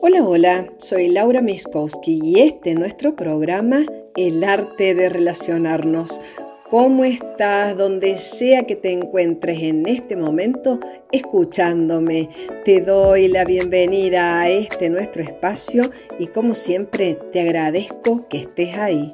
[0.00, 3.84] Hola, hola, soy Laura Miskowski y este es nuestro programa
[4.16, 6.20] El arte de relacionarnos.
[6.68, 10.78] ¿Cómo estás donde sea que te encuentres en este momento
[11.10, 12.28] escuchándome?
[12.64, 18.76] Te doy la bienvenida a este nuestro espacio y como siempre te agradezco que estés
[18.76, 19.12] ahí.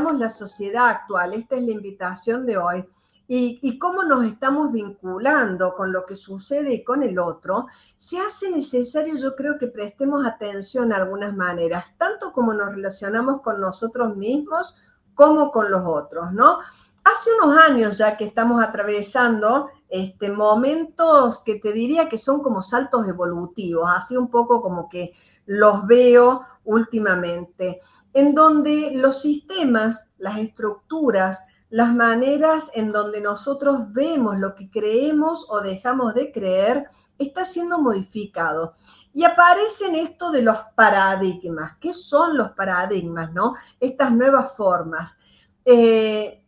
[0.00, 2.84] La sociedad actual, esta es la invitación de hoy,
[3.28, 7.66] y, cómo nos estamos vinculando con lo que sucede y con el otro,
[7.96, 13.40] se hace necesario, yo creo que prestemos atención a algunas maneras, tanto como nos relacionamos
[13.40, 14.76] con nosotros mismos
[15.14, 16.58] como con los otros, ¿no?
[17.04, 22.62] Hace unos años ya que estamos atravesando este, momentos que te diría que son como
[22.62, 25.12] saltos evolutivos, así un poco como que
[25.46, 27.80] los veo últimamente
[28.14, 35.46] en donde los sistemas, las estructuras, las maneras en donde nosotros vemos lo que creemos
[35.48, 36.86] o dejamos de creer,
[37.18, 38.74] está siendo modificado.
[39.14, 41.76] Y aparecen esto de los paradigmas.
[41.78, 43.54] ¿Qué son los paradigmas, no?
[43.80, 45.18] Estas nuevas formas.
[45.64, 46.44] Eh,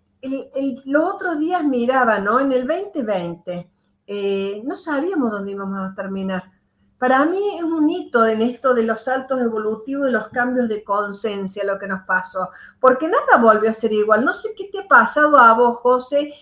[0.85, 2.41] los otros días miraba, ¿no?
[2.41, 3.71] En el 2020,
[4.07, 6.54] eh, no sabíamos dónde íbamos a terminar.
[7.05, 10.83] Para mí es un hito en esto de los saltos evolutivos y los cambios de
[10.83, 12.49] conciencia, lo que nos pasó,
[12.81, 14.25] porque nada volvió a ser igual.
[14.25, 16.33] No sé qué te ha pasado a vos, José,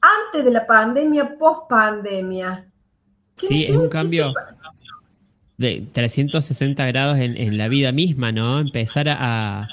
[0.00, 2.68] antes de la pandemia, post pandemia.
[3.36, 4.34] Sí, es un cambio
[5.58, 8.58] de 360 grados en, la vida misma, ¿no?
[8.58, 9.68] Empezar a,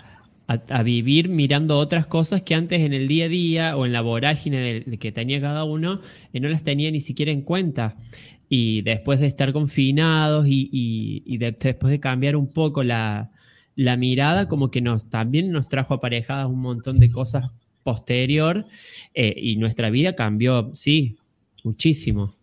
[0.83, 4.83] vivir mirando otras cosas que antes en el día a día o en la vorágine
[4.99, 6.01] que tenía cada uno
[6.33, 7.95] eh, no las tenía ni siquiera en cuenta
[8.53, 13.31] y después de estar confinados y, después de cambiar un poco la,
[13.97, 17.49] mirada, como que nos también nos trajo aparejadas un montón de cosas
[17.81, 18.65] posterior
[19.13, 21.17] eh, y nuestra vida cambió, sí,
[21.63, 22.35] muchísimo.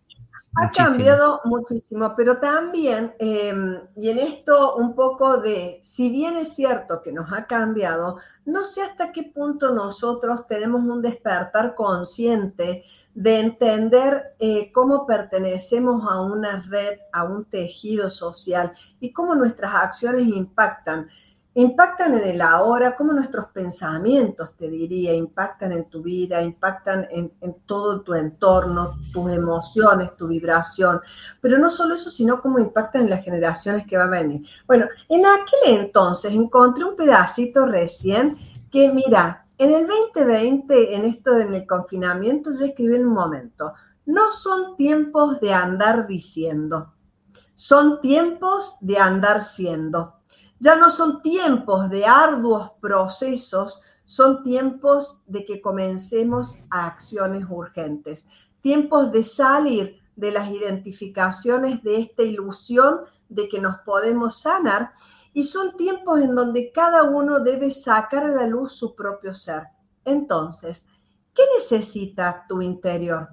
[0.55, 6.55] Ha cambiado muchísimo, pero también, em, y en esto un poco de, si bien es
[6.55, 12.83] cierto que nos ha cambiado, no sé hasta qué punto nosotros tenemos un despertar consciente
[13.13, 19.73] de entender eh, cómo pertenecemos a una red, a un tejido social y cómo nuestras
[19.75, 21.07] acciones impactan
[21.55, 27.31] impactan en el ahora, como nuestros pensamientos, te diría, impactan en tu vida, impactan en,
[27.65, 31.01] todo tu entorno, tus emociones, tu vibración.
[31.41, 34.47] Pero no solo eso, sino cómo impactan en las generaciones que van a venir.
[34.67, 38.37] Bueno, en aquel entonces encontré un pedacito recién
[38.71, 43.73] que, mira, en el 2020, en esto, en el confinamiento, yo escribí en un momento,
[44.05, 46.93] no son tiempos de andar diciendo,
[47.55, 50.18] son tiempos de andar siendo
[50.59, 58.27] ya no son tiempos de arduos procesos, son tiempos de que comencemos a acciones urgentes,
[58.61, 64.91] tiempos de salir de las identificaciones de esta ilusión de que nos podemos sanar
[65.33, 69.63] y son tiempos en donde cada uno debe sacar a la luz su propio ser.
[70.03, 70.85] Entonces,
[71.33, 73.29] ¿qué necesita tu interior?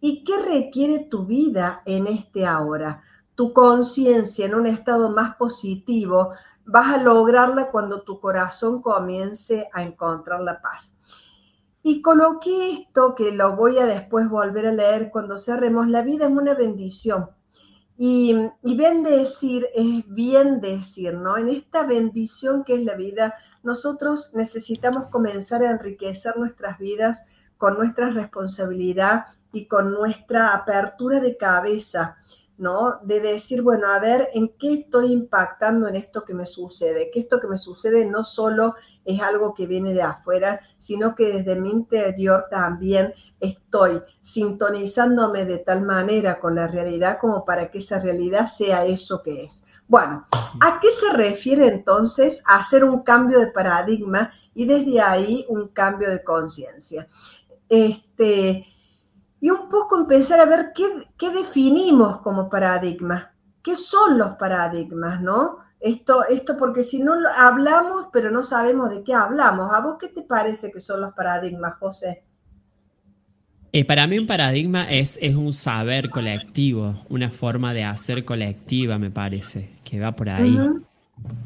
[0.00, 3.02] ¿Y qué requiere tu vida en este ahora?
[3.34, 6.32] Tu conciencia en un estado más positivo
[6.68, 10.98] vas a lograrla cuando tu corazón comience a encontrar la paz.
[11.82, 15.88] Y coloqué esto que lo voy a después volver a leer cuando cerremos.
[15.88, 17.30] La vida es una bendición.
[17.96, 21.38] Y, y bendecir es bien decir, ¿no?
[21.38, 27.24] En esta bendición que es la vida, nosotros necesitamos comenzar a enriquecer nuestras vidas
[27.56, 32.18] con nuestra responsabilidad y con nuestra apertura de cabeza
[32.58, 32.98] ¿no?
[33.04, 37.10] De decir, bueno, a ver, ¿en qué estoy impactando en esto que me sucede?
[37.10, 38.74] Que esto que me sucede no solo
[39.04, 45.58] es algo que viene de afuera, sino que desde mi interior también estoy sintonizándome de
[45.58, 49.64] tal manera con la realidad como para que esa realidad sea eso que es.
[49.86, 50.26] Bueno,
[50.60, 55.68] ¿a qué se refiere entonces a hacer un cambio de paradigma y desde ahí un
[55.68, 57.06] cambio de conciencia?
[57.68, 58.66] Este,
[59.40, 63.28] y un poco empezar a ver qué, definimos como paradigmas,
[63.62, 65.58] qué son los paradigmas, ¿no?
[65.80, 69.72] Esto, esto porque si no hablamos, pero no sabemos de qué hablamos.
[69.72, 72.24] ¿A vos qué te parece que son los paradigmas, José?
[73.72, 78.98] Eh, para mí un paradigma es, es un saber colectivo, una forma de hacer colectiva,
[78.98, 80.58] me parece, que va por ahí.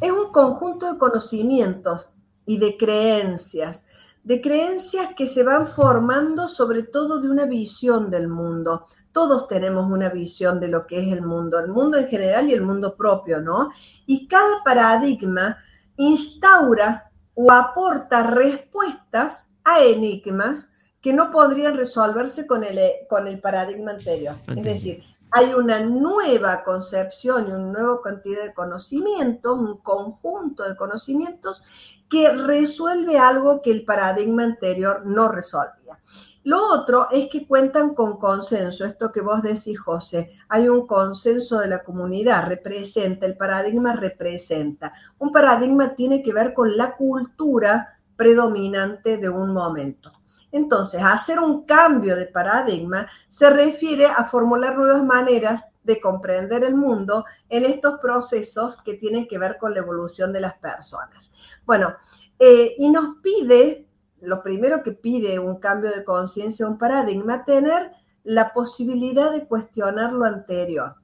[0.01, 2.09] Es un conjunto de conocimientos
[2.47, 3.85] y de creencias
[4.25, 8.85] de creencias que se van formando sobre todo de una visión del mundo.
[9.11, 12.53] Todos tenemos una visión de lo que es el mundo, el mundo en general y
[12.53, 13.71] el mundo propio, ¿no?
[14.07, 15.57] Y cada paradigma
[15.97, 22.79] instaura o aporta respuestas a enigmas que no podrían resolverse con el,
[23.09, 24.37] con el paradigma anterior.
[24.47, 25.03] Es decir,
[25.33, 31.63] hay una nueva concepción y una nueva cantidad de conocimientos, un conjunto de conocimientos
[32.09, 35.99] que resuelve algo que el paradigma anterior no resolvía.
[36.45, 41.61] Lo otro es que cuentan con consenso, esto que vos decís, José, hay un consenso
[41.61, 44.93] de la comunidad, representa, el paradigma representa.
[45.19, 50.13] Un paradigma tiene que ver con la cultura predominante de un momento.
[50.53, 56.75] Entonces, hacer un cambio de paradigma se refiere a formular nuevas maneras de comprender el
[56.75, 61.33] mundo en estos procesos que tienen que ver con la evolución de las personas.
[61.65, 61.97] Bueno,
[62.39, 63.89] eh, y nos pide
[64.21, 67.91] lo primero que pide un cambio de conciencia, un paradigma, tener
[68.23, 70.95] la posibilidad de cuestionar lo anterior.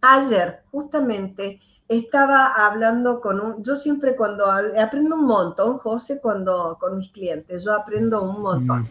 [0.00, 6.96] Ayer, justamente, estaba hablando con un, yo siempre cuando aprendo un montón, José, cuando con
[6.96, 8.88] mis clientes, yo aprendo un montón.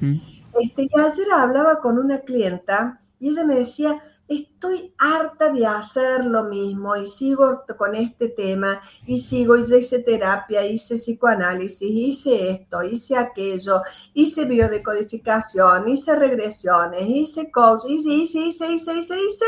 [0.59, 6.25] este, y ayer hablaba con una clienta y ella me decía, estoy harta de hacer
[6.25, 12.81] lo mismo y sigo con este tema y sigo, hice terapia, hice psicoanálisis, hice esto,
[12.81, 13.81] hice aquello,
[14.13, 19.45] hice biodecodificación, hice regresiones, hice coach, hice, hice, hice, hice, hice, hice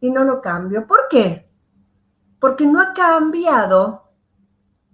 [0.00, 0.86] y no lo cambio.
[0.86, 1.53] ¿Por qué?
[2.44, 4.02] Porque no ha cambiado,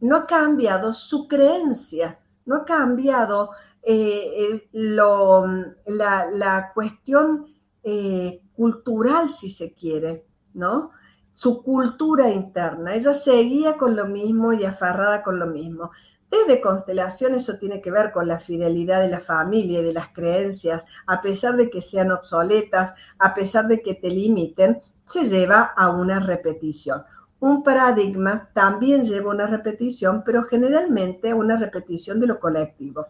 [0.02, 3.50] no ha cambiado su creencia, no ha cambiado
[3.82, 7.46] eh, la, cuestión
[7.82, 10.92] eh, cultural, si se quiere, ¿no?
[11.34, 12.94] Su cultura interna.
[12.94, 15.90] Ella seguía con lo mismo y aferrada con lo mismo.
[16.30, 20.10] Desde constelación eso tiene que ver con la fidelidad de la familia y de las
[20.10, 25.72] creencias, a pesar de que sean obsoletas, a pesar de que te limiten, se lleva
[25.76, 27.02] a una repetición.
[27.40, 33.06] Un paradigma también lleva una repetición, pero generalmente una repetición de lo colectivo.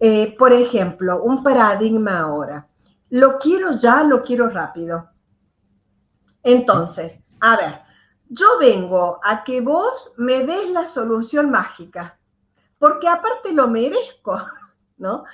[0.00, 2.66] Eh, por ejemplo, un paradigma ahora
[3.12, 5.10] lo quiero ya, lo quiero rápido.
[6.42, 7.82] Entonces, a ver,
[8.30, 12.18] yo vengo a que vos me des la solución mágica,
[12.78, 14.40] porque aparte lo merezco,
[14.96, 15.24] ¿no?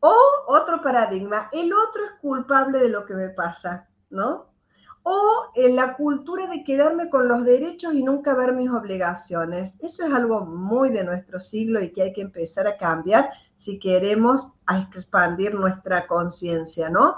[0.00, 0.16] O
[0.46, 4.54] otro paradigma, el otro es culpable de lo que me pasa, ¿no?
[5.02, 9.78] O en la cultura de quedarme con los derechos y nunca ver mis obligaciones.
[9.80, 13.78] Eso es algo muy de nuestro siglo y que hay que empezar a cambiar si
[13.78, 14.52] queremos
[14.92, 17.16] expandir nuestra conciencia, ¿no?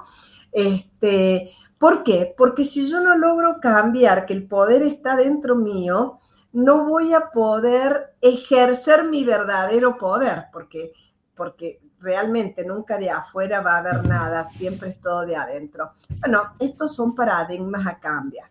[0.52, 2.34] Este, ¿Por qué?
[2.36, 6.18] Porque si yo no logro cambiar que el poder está dentro mío,
[6.52, 10.92] no voy a poder ejercer mi verdadero poder, porque,
[11.34, 15.92] porque realmente nunca de afuera va a haber nada, siempre es todo de adentro.
[16.20, 18.48] Bueno, estos son paradigmas a cambiar.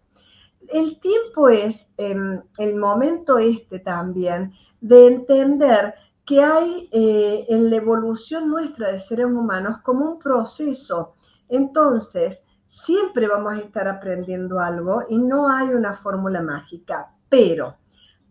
[0.67, 7.77] El tiempo es em, el momento este también de entender que hay eh, en la
[7.77, 11.15] evolución nuestra de seres humanos como un proceso.
[11.47, 17.77] Entonces, siempre vamos a estar aprendiendo algo y no hay una fórmula mágica, pero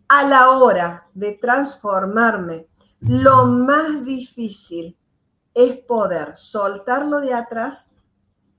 [0.07, 2.67] a la hora de transformarme,
[3.01, 4.97] lo más difícil
[5.53, 7.95] es poder soltarlo de atrás,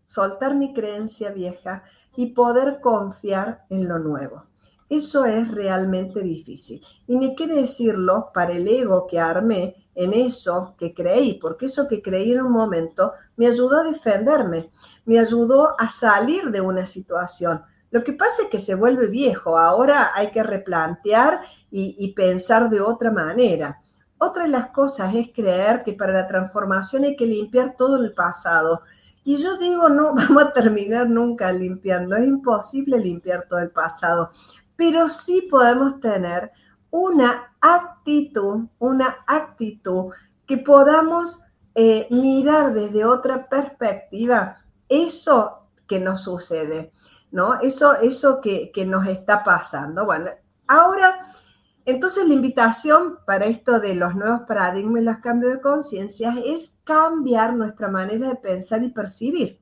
[0.06, 1.84] soltar mi creencia vieja
[2.16, 4.44] y poder confiar en lo nuevo.
[4.88, 6.84] Eso es realmente difícil.
[7.06, 11.86] Y ni qué decirlo para el ego que armé en eso que creí, porque eso
[11.86, 14.70] que creí en un momento me ayudó a defenderme,
[15.04, 17.62] me ayudó a salir de una situación.
[17.92, 22.68] Lo que pasa es que se vuelve viejo, ahora hay que replantear y, y pensar
[22.68, 23.80] de otra manera.
[24.20, 28.12] Otra de las cosas es creer que para la transformación hay que limpiar todo el
[28.12, 28.82] pasado.
[29.24, 34.30] Y yo digo, no vamos a terminar nunca limpiando, es imposible limpiar todo el pasado
[34.80, 36.52] pero sí podemos tener
[36.90, 40.06] una actitud, una actitud
[40.46, 41.42] que podamos
[41.74, 44.56] eh, mirar desde otra perspectiva
[44.88, 46.92] eso que nos sucede,
[47.30, 47.60] ¿no?
[47.60, 50.06] Eso, eso que, que nos está pasando.
[50.06, 50.30] Bueno,
[50.66, 51.26] ahora,
[51.90, 56.80] entonces la invitación para esto de los nuevos paradigmas y los cambios de conciencia es
[56.84, 59.60] cambiar nuestra manera de pensar y percibir.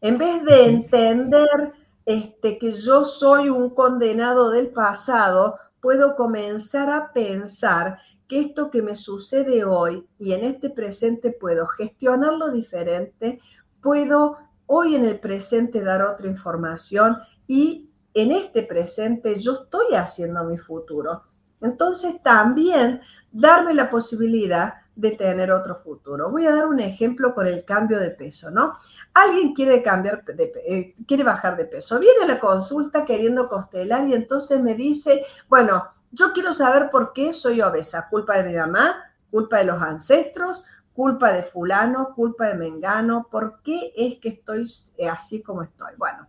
[0.00, 1.72] En vez de entender
[2.04, 8.82] este, que yo soy un condenado del pasado, puedo comenzar a pensar que esto que
[8.82, 13.40] me sucede hoy y en este presente puedo gestionarlo diferente,
[13.80, 20.44] puedo hoy en el presente dar otra información y en este presente yo estoy haciendo
[20.44, 21.22] mi futuro.
[21.60, 23.00] Entonces también
[23.32, 26.30] darme la posibilidad de tener otro futuro.
[26.30, 28.74] Voy a dar un ejemplo con el cambio de peso, ¿no?
[29.12, 34.14] Alguien quiere cambiar, de, eh, quiere bajar de peso, viene la consulta queriendo constelar y
[34.14, 38.96] entonces me dice, bueno, yo quiero saber por qué soy obesa, culpa de mi mamá,
[39.30, 44.64] culpa de los ancestros, culpa de fulano, culpa de mengano, ¿por qué es que estoy
[44.96, 45.92] eh, así como estoy?
[45.98, 46.26] Bueno,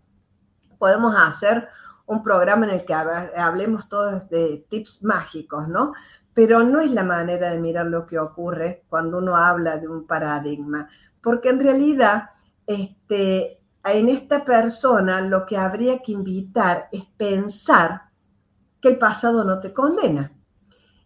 [0.77, 1.69] podemos hacer
[2.07, 5.93] un programa en el que hablemos todos de tips mágicos, ¿no?
[6.33, 10.07] Pero no es la manera de mirar lo que ocurre cuando uno habla de un
[10.07, 10.89] paradigma,
[11.21, 12.29] porque en realidad
[12.65, 18.03] este, en esta persona lo que habría que invitar es pensar
[18.81, 20.31] que el pasado no te condena.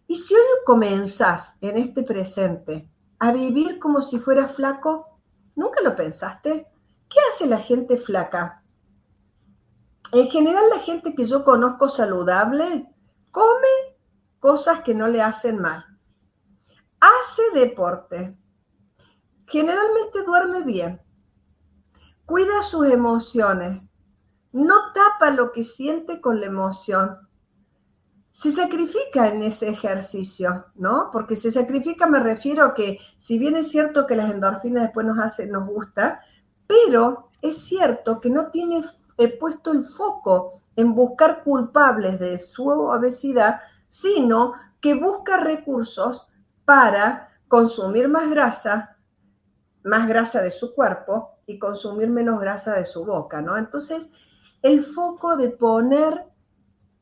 [0.06, 5.18] Y si hoy comenzás en este presente a vivir como si fueras flaco,
[5.56, 6.68] ¿nunca lo pensaste?
[7.08, 8.61] ¿Qué hace la gente flaca?
[10.12, 12.86] En general la gente que yo conozco saludable
[13.30, 13.68] come
[14.38, 15.84] cosas que no le hacen mal.
[17.00, 18.36] Hace deporte.
[19.46, 21.00] Generalmente duerme bien.
[22.26, 23.90] Cuida sus emociones.
[24.52, 27.18] No tapa lo que siente con la emoción
[28.32, 31.10] se sacrifica en ese ejercicio, ¿no?
[31.12, 35.06] Porque se sacrifica me refiero a que si bien es cierto que las endorfinas después
[35.06, 36.20] nos hace, nos gusta,
[36.66, 38.82] pero es cierto que no tiene
[39.38, 46.26] puesto el foco en buscar culpables de su obesidad, sino que busca recursos
[46.64, 48.96] para consumir más grasa,
[49.84, 53.56] más grasa de su cuerpo y consumir menos grasa de su boca, ¿no?
[53.56, 54.08] Entonces,
[54.62, 56.24] el foco de poner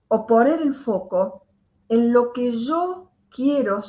[0.09, 1.47] o poner el foco
[1.89, 3.81] en lo que yo quiero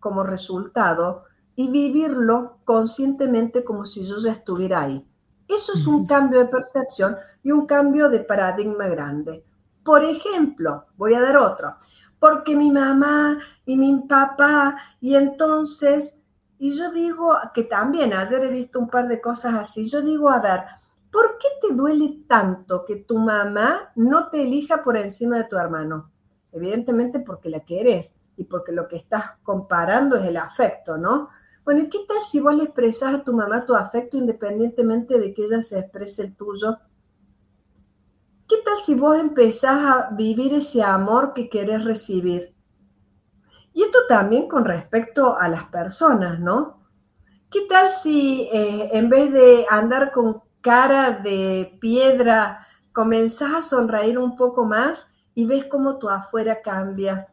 [0.00, 5.06] como resultado y vivirlo conscientemente como si yo ya estuviera ahí.
[5.48, 9.44] Eso es un cambio de percepción y un cambio de paradigma grande.
[9.84, 11.76] Por ejemplo, voy a dar otro,
[12.18, 16.18] porque mi mamá y mi papá, y entonces,
[16.58, 20.28] y yo digo que también, ayer he visto un par de cosas así, yo digo,
[20.28, 20.62] a ver,
[21.12, 25.56] ¿por qué te duele tanto que tu mamá no te elija por encima de tu
[25.56, 26.10] hermano?
[26.50, 31.28] Evidentemente porque la querés y porque lo que estás comparando es el afecto, ¿no?
[31.66, 35.34] Bueno, ¿y qué tal si vos le expresas a tu mamá tu afecto independientemente de
[35.34, 36.78] que ella se exprese el tuyo?
[38.48, 42.54] ¿Qué tal si vos empezás a vivir ese amor que querés recibir?
[43.74, 46.84] Y esto también con respecto a las personas, ¿no?
[47.50, 54.20] ¿Qué tal si eh, en vez de andar con cara de piedra, comenzás a sonreír
[54.20, 57.26] un poco más y ves cómo tu afuera cambia.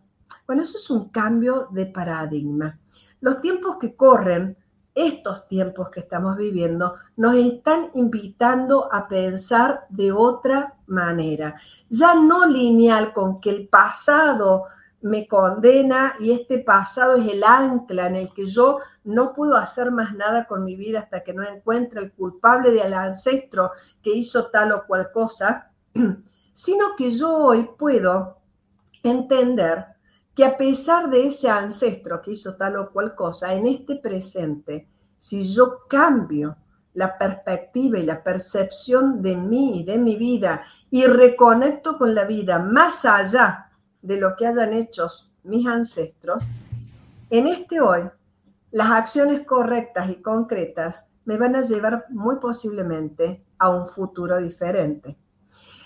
[0.47, 2.79] Bueno, eso es un cambio de paradigma.
[3.23, 4.57] Los tiempos que corren,
[4.93, 11.55] estos tiempos que estamos viviendo, nos están invitando a pensar de otra manera,
[11.89, 14.65] ya no lineal con que el pasado
[15.03, 19.89] me condena y este pasado es el ancla en el que yo no puedo hacer
[19.89, 24.47] más nada con mi vida hasta que no encuentre el culpable del ancestro que hizo
[24.47, 25.71] tal o cual cosa,
[26.53, 28.39] sino que yo hoy puedo
[29.01, 29.92] entender
[30.35, 34.87] que a pesar de ese ancestro que hizo tal o cual cosa, en este presente,
[35.17, 36.57] si yo cambio
[36.93, 42.25] la perspectiva y la percepción de mí y de mi vida y reconecto con la
[42.25, 43.71] vida más allá
[44.01, 45.07] de lo que hayan hecho
[45.43, 46.43] mis ancestros,
[47.29, 48.01] en este hoy,
[48.71, 55.17] las acciones correctas y concretas me van a llevar muy posiblemente a un futuro diferente.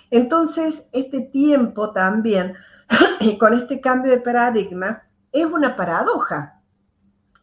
[0.09, 2.55] Entonces, este tiempo también,
[3.19, 6.61] y con este cambio de paradigma, es una paradoja.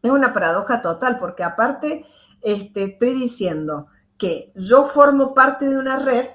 [0.03, 2.05] Es una paradoja total, porque aparte
[2.43, 3.87] este, estoy diciendo
[4.19, 6.27] que yo formo parte de una red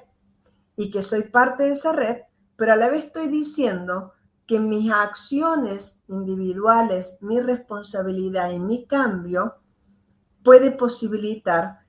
[0.76, 2.18] y que soy parte de esa red,
[2.56, 4.12] pero a la vez estoy diciendo
[4.46, 9.56] que mis acciones individuales, mi responsabilidad y mi cambio
[10.42, 11.80] puede posibilitar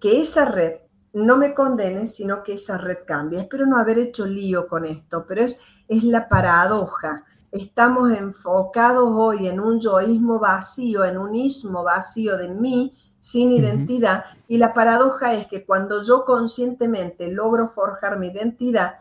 [0.00, 0.80] que esa red
[1.16, 3.40] no me condene, sino que esa red cambie.
[3.40, 5.56] Espero no haber hecho lío con esto, pero es,
[5.88, 7.24] es la paradoja.
[7.50, 14.24] Estamos enfocados hoy en un yoísmo vacío, en un ismo vacío de mí, sin identidad,
[14.46, 18.96] y la paradoja es que cuando yo conscientemente logro forjar mi identidad,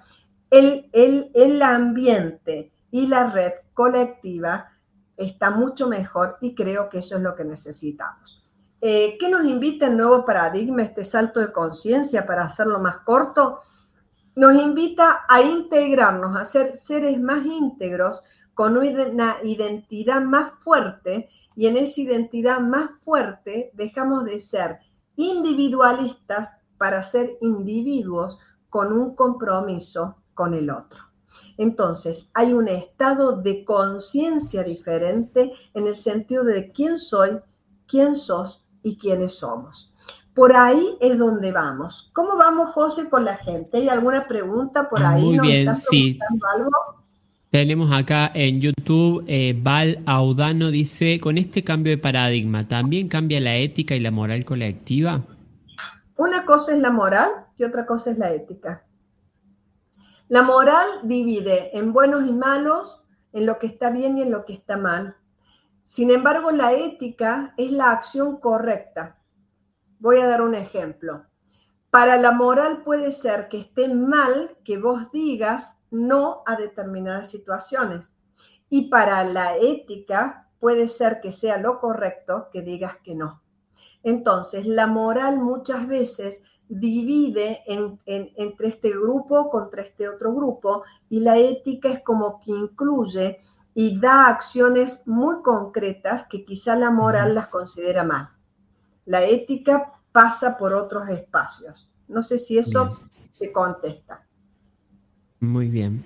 [0.49, 4.71] el, el, el ambiente, y la red colectiva
[5.17, 8.44] está mucho mejor y creo que eso es lo que necesitamos.
[8.87, 13.57] Eh, ¿Qué nos invita el nuevo paradigma, este salto de conciencia para hacerlo más corto?
[14.35, 18.21] Nos invita a integrarnos, a ser seres más íntegros,
[18.53, 24.77] con una identidad más fuerte y en esa identidad más fuerte dejamos de ser
[25.15, 28.37] individualistas para ser individuos
[28.69, 30.99] con un compromiso con el otro.
[31.57, 37.39] Entonces, hay un estado de conciencia diferente en el sentido de quién soy,
[37.87, 39.91] quién sos y quiénes somos.
[40.35, 42.11] Por ahí es donde vamos.
[42.13, 43.79] ¿Cómo vamos, José, con la gente?
[43.79, 45.23] ¿Hay alguna pregunta por ahí?
[45.23, 46.19] Muy bien, sí.
[47.49, 53.39] Tenemos acá en YouTube, eh, Val Audano dice, con este cambio de paradigma, ¿también cambia
[53.39, 55.23] la ética y la moral colectiva?
[56.17, 58.83] Una cosa es la moral y otra cosa es la ética.
[60.27, 64.43] La moral divide en buenos y malos, en lo que está bien y en lo
[64.45, 65.15] que está mal.
[65.85, 69.21] Sin embargo, la ética es la acción correcta.
[69.99, 71.27] Voy a dar un ejemplo.
[71.91, 78.15] Para la moral puede ser que esté mal que vos digas no a determinadas situaciones.
[78.67, 83.43] Y para la ética puede ser que sea lo correcto que digas que no.
[84.01, 91.37] Entonces, la moral muchas veces divide entre este grupo contra este otro grupo y la
[91.37, 93.37] ética es como que incluye
[93.77, 98.29] y da acciones muy concretas que quizá la moral las considera mal.
[99.05, 101.89] La ética pasa por otros espacios.
[102.07, 102.97] No sé si eso
[103.31, 104.23] se contesta.
[105.41, 106.03] Muy bien.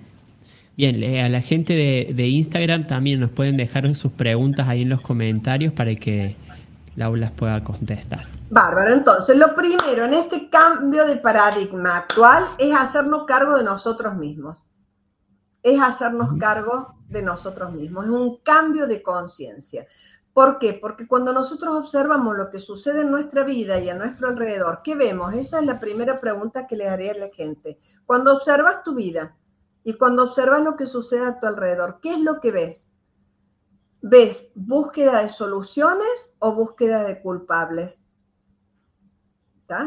[0.76, 5.00] Bien, a la gente de, Instagram también nos pueden dejar sus preguntas ahí en los
[5.00, 6.36] comentarios para que
[6.96, 8.26] Laura las pueda contestar.
[8.50, 14.16] Bárbaro, entonces lo primero en este cambio de paradigma actual es hacernos cargo de nosotros
[14.16, 14.64] mismos.
[15.62, 19.86] Es hacernos cargo de nosotros mismos, es un cambio de conciencia.
[20.32, 20.74] ¿Por qué?
[20.74, 24.94] Porque cuando nosotros observamos lo que sucede en nuestra vida y a nuestro alrededor, ¿qué
[24.94, 25.34] vemos?
[25.34, 27.80] Esa es la primera pregunta que le haré a la gente.
[28.06, 29.36] Cuando observas tu vida,
[29.82, 32.88] y cuando observas lo que sucede a tu alrededor, ¿qué es lo que ves?
[34.02, 38.02] ¿Ves búsqueda de soluciones o búsqueda de culpables?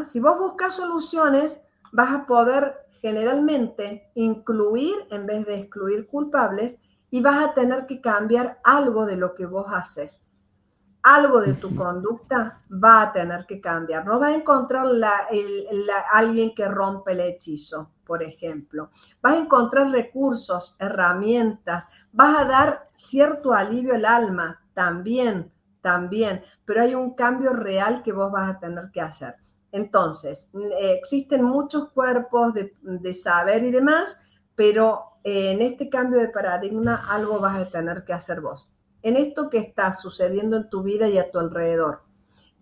[0.04, 1.62] Si vos buscas soluciones,
[1.92, 6.78] vas a poder generalmente incluir en vez de excluir culpables
[7.10, 10.22] y vas a tener que cambiar algo de lo que vos haces
[11.04, 14.06] algo de tu conducta va a tener que cambiar.
[14.06, 15.28] No va a encontrar la,
[16.10, 18.88] alguien que rompe el hechizo, por ejemplo.
[19.20, 26.80] Vas a encontrar recursos, herramientas, vas a dar cierto alivio al alma, también, también, pero
[26.80, 29.36] hay un cambio real que vos vas a tener que hacer.
[29.74, 34.16] Entonces, existen muchos cuerpos de, saber y demás,
[34.54, 38.70] pero en este cambio de paradigma algo vas a tener que hacer vos
[39.04, 42.02] en esto que está sucediendo en tu vida y a tu alrededor.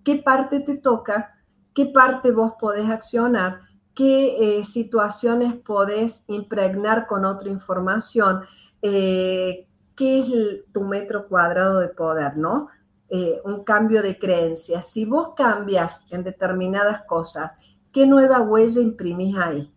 [0.04, 1.38] ¿Qué parte te toca?
[1.72, 3.60] ¿Qué parte vos podés accionar?
[3.94, 8.40] ¿Qué eh, situaciones podés impregnar con otra información?
[8.82, 12.68] Eh, ¿Qué es tu metro cuadrado de poder, no?
[13.14, 14.86] Eh, un cambio de creencias.
[14.86, 17.54] Si vos cambias en determinadas cosas,
[17.92, 19.70] ¿qué nueva huella imprimís ahí?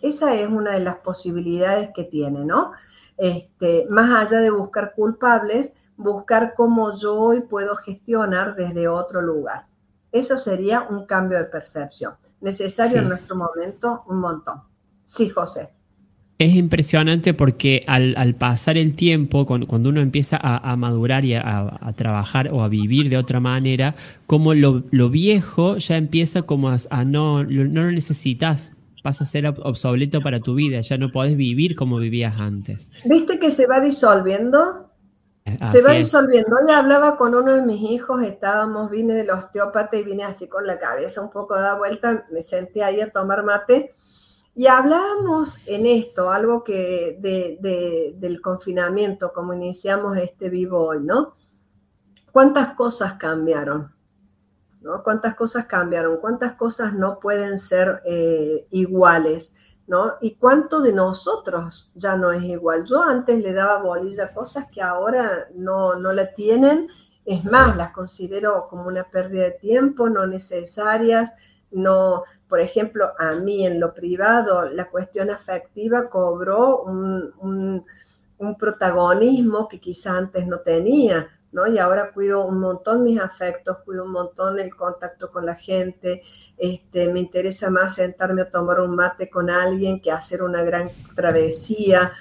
[0.00, 2.70] Esa es una de las posibilidades que tiene, ¿no?
[3.16, 9.66] Este, más allá de buscar culpables, buscar cómo yo hoy puedo gestionar desde otro lugar.
[10.12, 12.14] Eso sería un cambio de percepción.
[12.40, 14.62] Necesario en nuestro momento un montón.
[15.04, 15.74] Sí, José.
[16.38, 22.50] Es impresionante porque al, pasar el tiempo, cuando, uno empieza a, madurar y a, trabajar
[22.52, 23.96] o a vivir de otra manera,
[24.26, 28.70] como lo, viejo ya empieza como a, no, no lo necesitas,
[29.02, 32.86] pasa a ser obsoleto para tu vida, ya no podés vivir como vivías antes.
[33.04, 34.88] ¿Viste que se va disolviendo?
[35.72, 36.56] se va disolviendo.
[36.62, 40.66] Hoy hablaba con uno de mis hijos, estábamos, vine del osteópata y vine así con
[40.66, 43.94] la cabeza un poco da vuelta, me senté ahí a tomar mate
[44.58, 47.16] y hablábamos en esto, algo que
[48.18, 51.36] del confinamiento, como iniciamos este vivo hoy, ¿no?
[52.32, 53.94] ¿Cuántas cosas cambiaron?
[54.80, 55.04] ¿no?
[55.04, 56.16] ¿Cuántas cosas cambiaron?
[56.16, 59.54] ¿Cuántas cosas no pueden ser eh, iguales?
[59.86, 60.14] ¿no?
[60.20, 62.84] Y cuánto de nosotros ya no es igual.
[62.84, 66.88] Yo antes le daba bolilla a cosas que ahora no, no la tienen,
[67.24, 71.32] es más, las considero como una pérdida de tiempo, no necesarias,
[71.70, 77.84] no, por ejemplo, a mí en lo privado, la cuestión afectiva cobró un,
[78.38, 81.28] un protagonismo que quizá antes no tenía.
[81.52, 81.66] ¿no?
[81.66, 86.22] Y ahora cuido un montón mis afectos, cuido un montón el contacto con la gente,
[86.56, 90.90] este, me interesa más sentarme a tomar un mate con alguien que hacer una gran
[91.14, 92.12] travesía,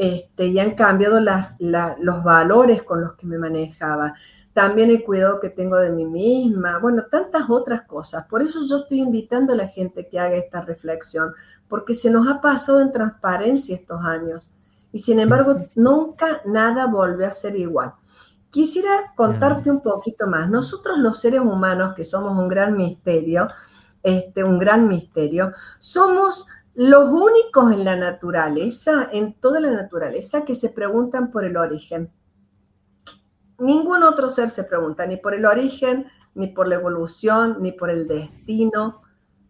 [0.00, 4.14] este, y han cambiado las, los valores con los que me manejaba.
[4.52, 8.24] También el cuidado que tengo de mí misma, bueno, tantas otras cosas.
[8.26, 11.34] Por eso yo estoy invitando a la gente que haga esta reflexión,
[11.66, 14.48] porque se nos ha pasado en transparencia estos años.
[14.92, 17.92] Y sin embargo, nunca nada vuelve a ser igual.
[18.50, 20.48] Quisiera contarte un poquito más.
[20.48, 23.48] Nosotros los seres humanos, que somos un gran misterio,
[24.04, 26.46] este, un gran misterio, somos
[26.78, 32.12] los únicos en la naturaleza, en toda la naturaleza, que se preguntan por el origen.
[33.58, 37.90] Ningún otro ser se pregunta ni por el origen, ni por la evolución, ni por
[37.90, 39.02] el destino.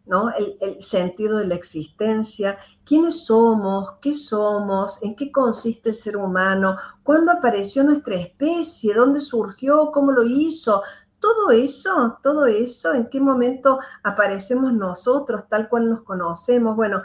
[0.06, 0.30] ¿no?
[0.30, 6.16] El, el, sentido de la existencia, quiénes somos, qué somos, en qué consiste el ser
[6.16, 10.82] humano, cuándo apareció nuestra especie, dónde surgió, cómo lo hizo,
[11.20, 17.02] todo eso, todo eso, en qué momento aparecemos nosotros tal cual nos conocemos, bueno,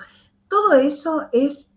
[0.47, 1.73] todo eso es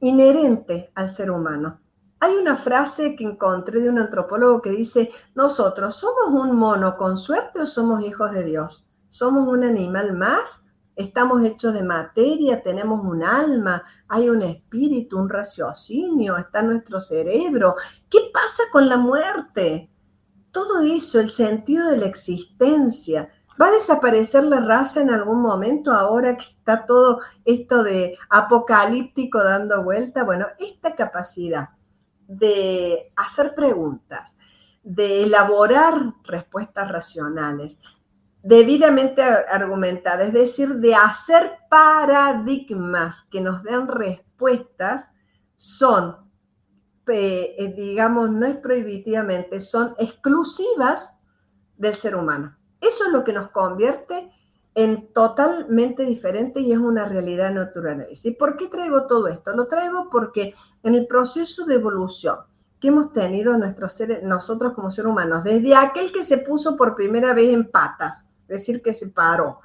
[0.00, 1.80] inherente al ser humano.
[2.20, 7.18] Hay una frase que encontré de un antropólogo que dice, nosotros somos un mono con
[7.18, 8.86] suerte o somos hijos de Dios.
[9.10, 15.28] Somos un animal más, estamos hechos de materia, tenemos un alma, hay un espíritu, un
[15.28, 17.76] raciocinio, está nuestro cerebro.
[18.08, 19.90] ¿Qué pasa con la muerte?
[20.56, 23.28] Todo eso, el sentido de la existencia,
[23.60, 29.42] ¿Va a desaparecer la raza en algún momento ahora que está todo esto de apocalíptico
[29.42, 30.24] dando vuelta?
[30.24, 31.70] Bueno, esta capacidad
[32.28, 34.36] de hacer preguntas,
[34.82, 37.80] de elaborar respuestas racionales,
[38.42, 45.10] debidamente argumentadas, es decir, de hacer paradigmas que nos den respuestas,
[45.54, 46.25] son,
[47.08, 51.14] eh, digamos, no es prohibitivamente, son exclusivas
[51.76, 52.56] del ser humano.
[52.80, 54.30] Eso es lo que nos convierte
[54.74, 58.06] en totalmente diferente y es una realidad natural.
[58.10, 59.52] ¿Y por qué traigo todo esto?
[59.56, 62.38] Lo traigo porque en el proceso de evolución
[62.78, 67.32] que hemos tenido nuestros nosotros como seres humanos, desde aquel que se puso por primera
[67.32, 69.60] vez en patas, es decir, que se paró,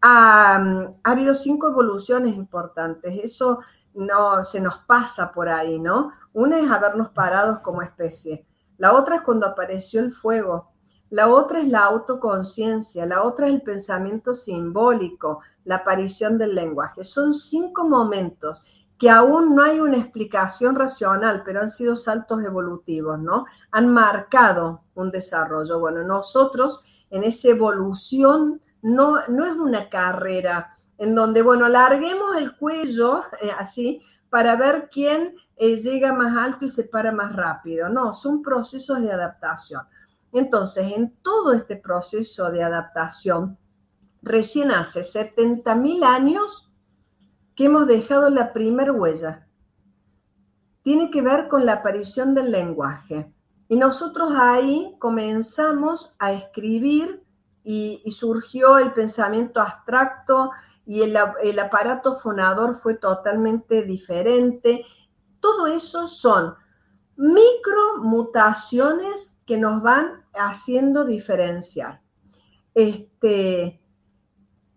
[0.00, 0.56] ha,
[1.02, 3.20] ha habido cinco evoluciones importantes.
[3.22, 3.60] Eso
[3.94, 6.12] no se nos pasa por ahí, ¿no?
[6.32, 8.46] Una es habernos parados como especie.
[8.78, 10.72] La otra es cuando apareció el fuego,
[11.10, 17.04] la otra es la autoconciencia, la otra es el pensamiento simbólico, la aparición del lenguaje.
[17.04, 18.62] Son cinco momentos
[18.98, 23.44] que aún no hay una explicación racional, pero han sido saltos evolutivos, ¿no?
[23.72, 25.80] Han marcado un desarrollo.
[25.80, 30.71] Bueno, nosotros en esa evolución no, no es una carrera
[31.02, 36.64] en donde, bueno, larguemos el cuello eh, así para ver quién eh, llega más alto
[36.64, 37.88] y se para más rápido.
[37.88, 39.82] No, son procesos de adaptación.
[40.32, 43.58] Entonces, en todo este proceso de adaptación,
[44.22, 46.72] recién hace 70.000 años
[47.56, 49.48] que hemos dejado la primera huella.
[50.82, 53.34] Tiene que ver con la aparición del lenguaje.
[53.66, 57.21] Y nosotros ahí comenzamos a escribir
[57.64, 60.50] y, surgió el pensamiento abstracto
[60.84, 61.16] y el,
[61.58, 64.84] aparato fonador fue totalmente diferente.
[65.40, 66.54] Todo eso son
[67.16, 72.00] micromutaciones que nos van haciendo diferenciar.
[72.74, 73.80] Este,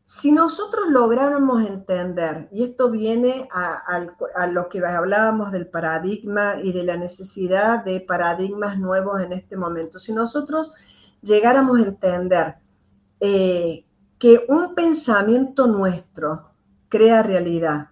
[0.03, 4.05] si nosotros lográramos entender, y esto viene a,
[4.51, 9.97] lo que hablábamos del paradigma y de la necesidad de paradigmas nuevos en este momento,
[9.97, 10.71] si nosotros
[11.23, 12.64] llegáramos a entender
[13.25, 13.85] eh,
[14.19, 16.51] que un pensamiento nuestro
[16.89, 17.89] crea realidad,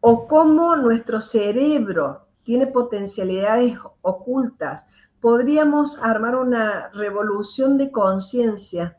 [0.00, 4.86] o cómo nuestro cerebro tiene potencialidades ocultas
[5.20, 8.98] podríamos armar una revolución de conciencia,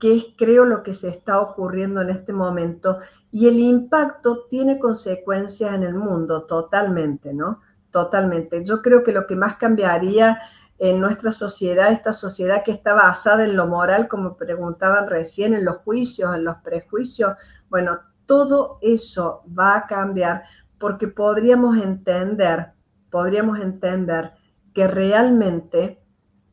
[0.00, 2.98] que es creo lo que se está ocurriendo en este momento,
[3.30, 7.60] y el impacto tiene consecuencias en el mundo totalmente, ¿no?
[7.90, 8.64] Totalmente.
[8.64, 10.40] Yo creo que lo que más cambiaría
[10.78, 15.64] en nuestra sociedad, esta sociedad que está basada en lo moral, como preguntaban recién, en
[15.64, 17.34] los juicios, en los prejuicios,
[17.68, 20.44] bueno, todo eso va a cambiar
[20.78, 22.72] porque podríamos entender,
[23.10, 24.32] podríamos entender
[24.74, 26.02] que realmente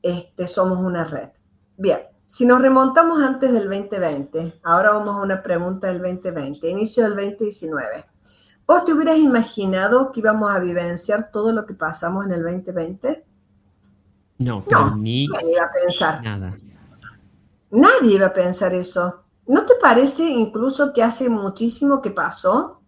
[0.01, 1.29] este, somos una red.
[1.77, 7.03] Bien, si nos remontamos antes del 2020, ahora vamos a una pregunta del 2020, inicio
[7.03, 8.05] del 2019.
[8.65, 13.25] ¿Vos te hubieras imaginado que íbamos a vivenciar todo lo que pasamos en el 2020?
[14.43, 16.23] No, pero ni nadie iba a pensar.
[16.23, 16.57] Nada.
[17.71, 19.23] Nadie iba a pensar eso.
[19.47, 22.81] ¿No te parece incluso que hace muchísimo que pasó?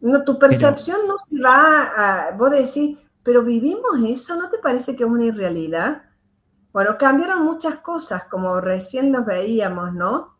[0.00, 4.94] No, tu percepción no se va a, vos decís, pero vivimos eso, ¿no te parece
[4.94, 6.02] que es una irrealidad?
[6.72, 10.36] Bueno, cambiaron muchas cosas, como recién los veíamos, ¿no?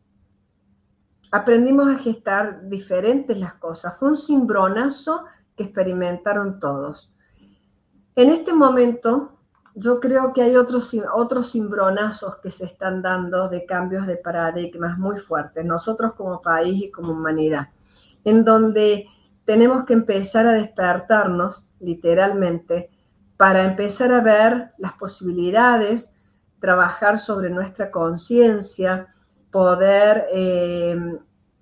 [1.32, 3.98] Aprendimos a gestar diferentes las cosas.
[3.98, 5.24] Fue un cimbronazo
[5.56, 7.12] que experimentaron todos.
[8.14, 9.35] En este momento,
[9.78, 14.96] yo creo que hay otros, otros cimbronazos que se están dando de cambios de paradigmas
[14.96, 17.68] muy fuertes, nosotros como país y como humanidad,
[18.24, 19.06] en donde
[19.44, 22.90] tenemos que empezar a despertarnos, literalmente,
[23.36, 26.10] para empezar a ver las posibilidades,
[26.58, 29.14] trabajar sobre nuestra conciencia,
[29.50, 31.18] poder eh,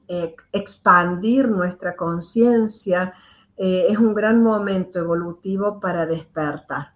[0.07, 3.13] eh, expandir nuestra conciencia.
[3.57, 6.94] Eh, es un gran momento evolutivo para despertar.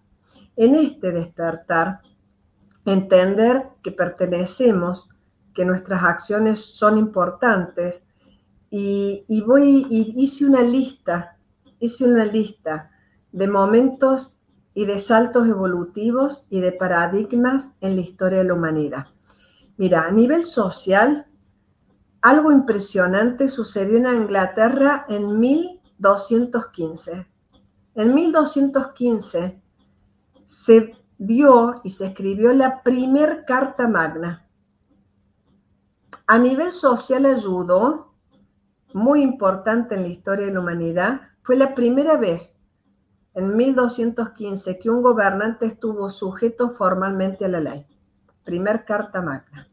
[0.61, 2.01] En este despertar,
[2.85, 5.09] entender que pertenecemos
[5.55, 8.05] que nuestras acciones son importantes
[8.69, 11.39] y, voy y hice una lista,
[11.79, 12.91] hice una lista
[13.31, 14.41] de momentos
[14.75, 19.07] y de saltos evolutivos y de paradigmas en la historia de la humanidad.
[19.77, 21.29] Mira, a nivel social,
[22.21, 27.29] algo impresionante sucedió en Inglaterra en 1215.
[27.95, 29.63] En 1215
[30.49, 34.49] se dio y se escribió la primer Carta Magna.
[36.27, 38.15] A nivel social ayudó,
[38.95, 42.59] muy importante en la historia de la humanidad, fue la primera vez
[43.35, 47.87] en 1215 que un gobernante estuvo sujeto formalmente a la ley.
[48.43, 49.69] Primer Carta Magna.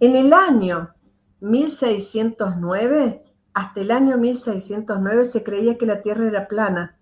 [0.00, 0.94] En el año
[1.40, 6.98] 1609, hasta el año 1609 se creía que la Tierra era plana.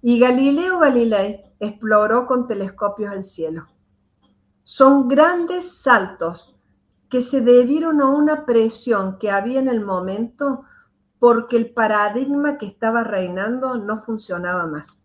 [0.00, 3.66] Y Galileo Galilei exploró con telescopios el cielo.
[4.64, 6.54] Son grandes saltos
[7.08, 10.64] que se debieron a una presión que había en el momento
[11.18, 15.00] porque el paradigma que estaba reinando no funcionaba más.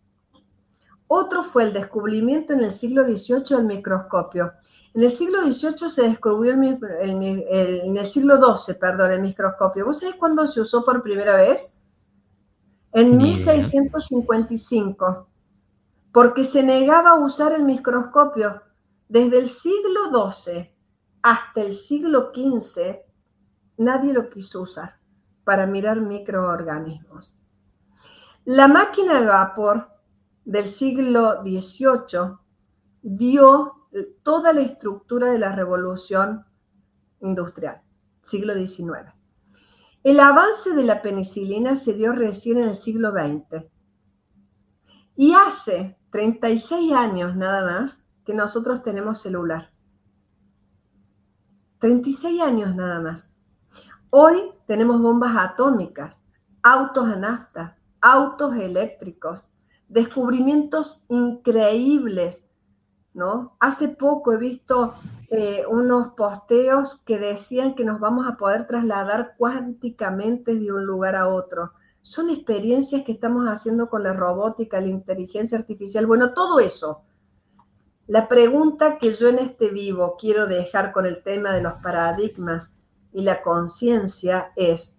[1.06, 4.52] Otro fue el descubrimiento en el siglo XVIII del microscopio.
[4.94, 9.84] En el siglo XVIII se descubrió, el, en el siglo XII, perdón, el microscopio.
[9.84, 11.74] ¿Vos sabés cuándo se usó por primera vez?
[12.92, 15.28] En 1655,
[16.12, 18.62] porque se negaba a usar el microscopio.
[19.08, 20.74] Desde el siglo XII
[21.22, 22.98] hasta el siglo XV,
[23.78, 25.00] nadie lo quiso usar
[25.44, 27.34] para mirar microorganismos.
[28.44, 29.88] La máquina de vapor
[30.44, 32.38] del siglo XVIII
[33.02, 33.88] dio
[34.22, 36.44] toda la estructura de la revolución
[37.20, 37.82] industrial,
[38.22, 39.12] siglo XIX.
[40.02, 43.66] El avance de la penicilina se dio recién en el siglo XX.
[45.14, 49.72] Y hace 36 años nada más que nosotros tenemos celular.
[51.78, 53.30] 36 años nada más.
[54.10, 56.20] Hoy tenemos bombas atómicas,
[56.62, 59.48] autos a nafta, autos eléctricos,
[59.88, 62.46] descubrimientos increíbles,
[63.14, 63.56] ¿no?
[63.58, 64.92] Hace poco he visto
[65.30, 71.16] eh, unos posteos que decían que nos vamos a poder trasladar cuánticamente de un lugar
[71.16, 71.72] a otro.
[72.02, 77.02] Son experiencias que estamos haciendo con la robótica, la inteligencia artificial, bueno, todo eso.
[78.08, 82.74] La pregunta que yo en este vivo quiero dejar con el tema de los paradigmas
[83.12, 84.98] y la conciencia es,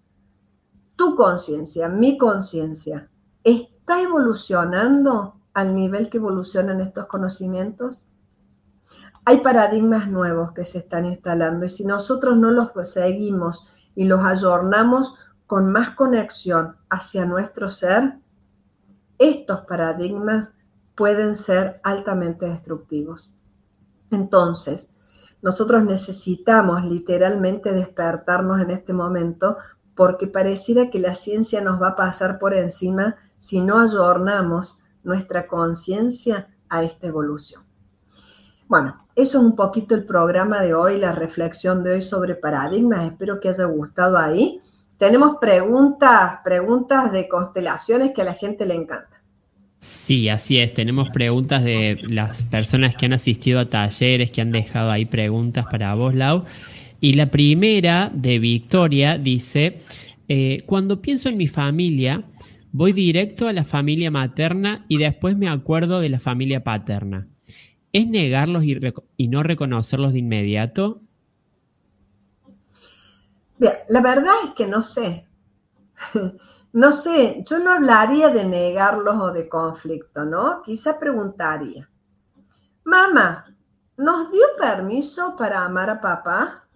[0.96, 3.10] tu conciencia, mi conciencia,
[3.44, 8.06] ¿está evolucionando al nivel que evolucionan estos conocimientos?
[9.26, 14.24] Hay paradigmas nuevos que se están instalando y si nosotros no los seguimos y los
[14.24, 15.16] ayornamos
[15.54, 18.16] con más conexión hacia nuestro ser,
[19.20, 20.52] estos paradigmas
[20.96, 23.32] pueden ser altamente destructivos.
[24.10, 24.90] Entonces,
[25.44, 29.58] nosotros necesitamos literalmente despertarnos en este momento
[29.94, 35.46] porque pareciera que la ciencia nos va a pasar por encima si no ayornamos nuestra
[35.46, 37.62] conciencia a esta evolución.
[38.68, 43.06] Bueno, eso es un poquito el programa de hoy, la reflexión de hoy sobre paradigmas.
[43.06, 44.60] Espero que haya gustado ahí.
[45.04, 49.22] Tenemos preguntas, preguntas de constelaciones que a la gente le encanta.
[49.78, 50.74] Sí, así es.
[50.74, 55.66] Tenemos preguntas de las personas que han asistido a talleres, que han dejado ahí preguntas
[55.70, 56.46] para vos, Lau.
[57.02, 59.80] Y la primera de Victoria dice,
[60.30, 62.24] eh, cuando pienso en mi familia,
[62.72, 67.28] voy directo a la familia materna y después me acuerdo de la familia paterna.
[67.92, 68.80] ¿Es negarlos y,
[69.18, 71.02] y no reconocerlos de inmediato?
[73.90, 75.28] La verdad es que no sé.
[76.76, 80.64] No sé, yo no hablaría de negarlos o de conflicto, ¿no?
[80.64, 81.88] Quizá preguntaría,
[82.84, 83.46] mamá,
[83.96, 86.68] ¿nos dio permiso para amar a papá?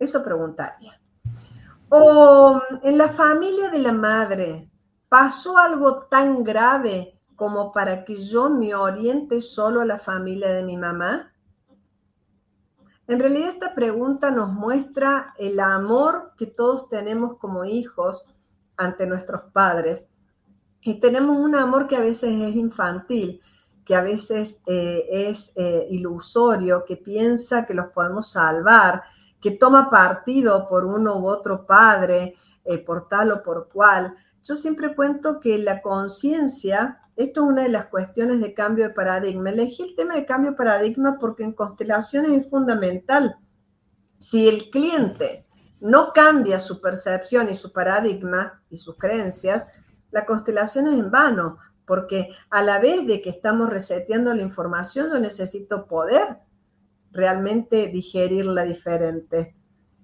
[0.00, 1.00] Eso preguntaría.
[1.88, 4.68] O en la familia de la madre,
[5.08, 10.64] ¿pasó algo tan grave como para que yo me oriente solo a la familia de
[10.64, 11.32] mi mamá?
[13.08, 18.26] En realidad esta pregunta nos muestra el amor que todos tenemos como hijos
[18.76, 20.04] ante nuestros padres.
[20.82, 23.40] Y tenemos un amor que a veces es infantil,
[23.86, 29.02] que a veces eh, es eh, ilusorio, que piensa que los podemos salvar,
[29.40, 34.14] que toma partido por uno u otro padre, eh, por tal o por cual.
[34.42, 38.94] Yo siempre cuento que la conciencia, esto es una de las cuestiones de cambio de
[38.94, 39.50] paradigma.
[39.50, 43.36] Elegí el tema de cambio de paradigma porque en constelaciones es fundamental.
[44.18, 45.44] Si el cliente
[45.80, 49.66] no cambia su percepción y su paradigma y sus creencias,
[50.12, 55.10] la constelación es en vano, porque a la vez de que estamos reseteando la información,
[55.12, 56.38] yo necesito poder
[57.10, 59.57] realmente digerirla diferente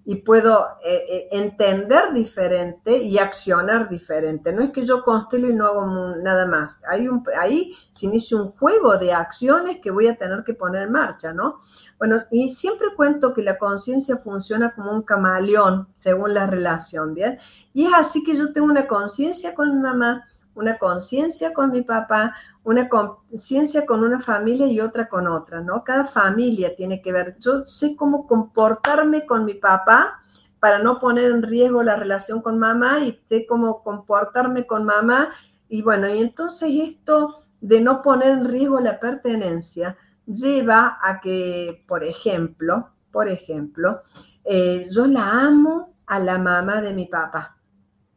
[0.07, 4.53] y puedo eh, eh, entender diferente y accionar diferente.
[4.53, 6.79] No es que yo constelo y no hago nada más.
[6.87, 10.83] Hay un, ahí se inicia un juego de acciones que voy a tener que poner
[10.83, 11.61] en marcha, ¿no?
[11.99, 17.39] Bueno, y siempre cuento que la conciencia funciona como un camaleón según la relación, ¿bien?
[17.73, 21.83] Y es así que yo tengo una conciencia con mi mamá, una conciencia con mi
[21.83, 25.85] papá, una conciencia con una familia y otra con otra, ¿no?
[25.85, 27.37] Cada familia tiene que ver.
[27.39, 30.21] Yo sé cómo comportarme con mi papá
[30.61, 35.31] para no poner en riesgo la relación con mamá y sé cómo comportarme con mamá.
[35.69, 41.85] Y bueno, y entonces esto de no poner en riesgo la pertenencia lleva a que,
[41.87, 44.03] por ejemplo, por ejemplo,
[44.45, 47.57] eh, yo la amo a la mamá de mi papá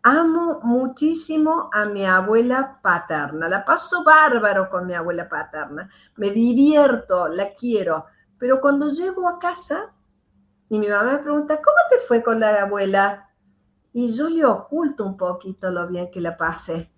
[0.04, 3.50] Amo muchísimo a mi abuela paterna.
[3.50, 5.90] La paso bárbaro con mi abuela paterna.
[6.16, 8.06] Me divierto, la quiero.
[8.38, 9.94] Pero cuando llego a casa
[10.70, 13.30] y mi mamá me pregunta, ¿cómo te fue con la abuela?
[13.94, 16.92] Y yo le oculto un poquito lo bien que la pasé.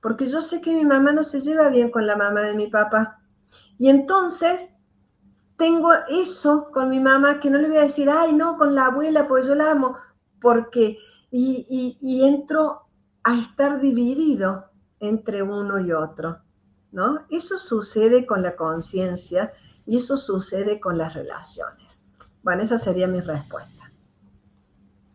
[0.00, 2.66] Porque yo sé que mi mamá no se lleva bien con la mamá de mi
[2.66, 3.20] papá.
[3.78, 4.70] Y entonces
[5.56, 8.86] tengo eso con mi mamá que no le voy a decir, ay, no, con la
[8.86, 9.96] abuela, pues yo la amo.
[10.40, 10.98] Porque
[11.32, 12.82] y, entro
[13.24, 14.66] a estar dividido
[15.00, 16.38] entre uno y otro,
[16.92, 17.20] ¿no?
[17.30, 19.52] Eso sucede con la conciencia
[19.86, 22.04] y eso sucede con las relaciones.
[22.42, 23.92] Bueno, esa sería mi respuesta.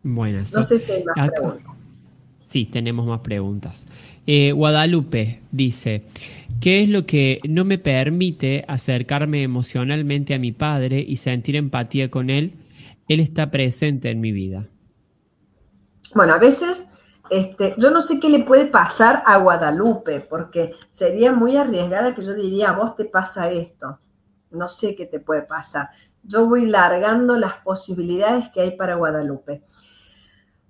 [0.02, 0.54] Buenas.
[0.54, 1.74] No sé si hay más preguntas.
[2.42, 3.86] Sí, tenemos más preguntas.
[4.26, 6.04] Eh, Guadalupe dice,
[6.60, 12.10] ¿qué es lo que no me permite acercarme emocionalmente a mi padre y sentir empatía
[12.10, 12.54] con él?
[13.06, 14.66] Él está presente en mi vida.
[16.14, 16.88] Bueno, a veces,
[17.30, 22.22] este, yo no sé qué le puede pasar a Guadalupe, porque sería muy arriesgada que
[22.22, 23.98] yo diría, a vos te pasa esto.
[24.50, 25.90] No sé qué te puede pasar.
[26.22, 29.62] Yo voy largando las posibilidades que hay para Guadalupe.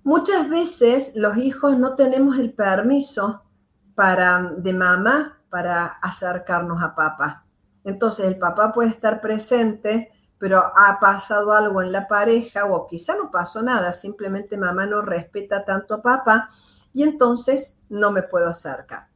[0.03, 3.43] Muchas veces los hijos no tenemos el permiso
[3.95, 7.45] para, de mamá para acercarnos a papá.
[7.83, 13.15] Entonces el papá puede estar presente, pero ha pasado algo en la pareja o quizá
[13.15, 16.49] no pasó nada, simplemente mamá no respeta tanto a papá
[16.93, 19.07] y entonces no me puedo acercar.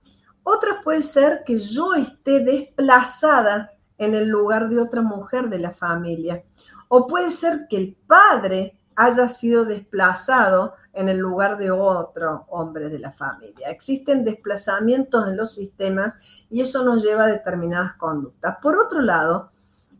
[0.44, 5.72] Otra puede ser que yo esté desplazada en el lugar de otra mujer de la
[5.72, 6.44] familia.
[6.90, 12.90] O puede ser que el padre haya sido desplazado en el lugar de otro hombre
[12.90, 13.70] de la familia.
[13.70, 16.18] Existen desplazamientos en los sistemas
[16.50, 18.58] y eso nos lleva a determinadas conductas.
[18.62, 19.50] Por otro lado,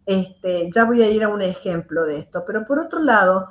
[0.06, 3.50] este, ya voy a ir a un ejemplo de esto, pero por otro lado,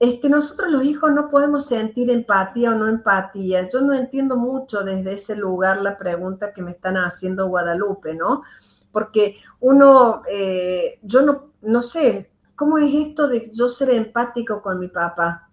[0.00, 3.68] es que nosotros los hijos no podemos sentir empatía o no empatía.
[3.68, 8.42] Yo no entiendo mucho desde ese lugar la pregunta que me están haciendo Guadalupe, ¿no?
[8.90, 14.78] Porque uno, eh, yo no, no sé, ¿cómo es esto de yo ser empático con
[14.78, 15.50] mi papá?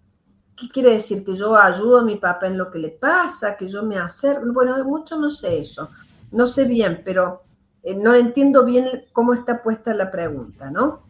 [0.55, 1.25] ¿Qué quiere decir?
[1.25, 3.57] ¿Que yo ayudo a mi papá en lo que le pasa?
[3.57, 4.53] ¿Que yo me acerco?
[4.53, 5.89] Bueno, mucho no sé eso.
[6.31, 7.41] No sé bien, pero
[7.87, 11.07] eh, no entiendo bien cómo está puesta la pregunta, ¿no?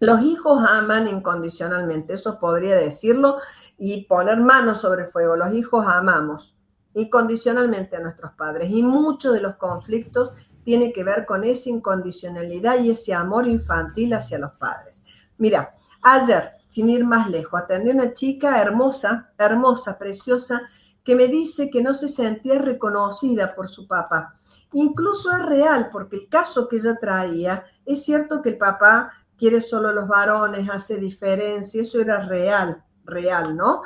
[0.00, 3.36] Los hijos aman incondicionalmente, eso podría decirlo
[3.78, 5.36] y poner manos sobre fuego.
[5.36, 6.56] Los hijos amamos
[6.94, 10.32] incondicionalmente a nuestros padres y muchos de los conflictos
[10.64, 15.04] tienen que ver con esa incondicionalidad y ese amor infantil hacia los padres.
[15.36, 20.62] Mira, ayer, sin ir más lejos, atendí a una chica hermosa, hermosa, preciosa,
[21.04, 24.37] que me dice que no se sentía reconocida por su papá
[24.72, 29.60] Incluso es real, porque el caso que ella traía, es cierto que el papá quiere
[29.60, 33.82] solo los varones, hace diferencia, eso era real, real, ¿no?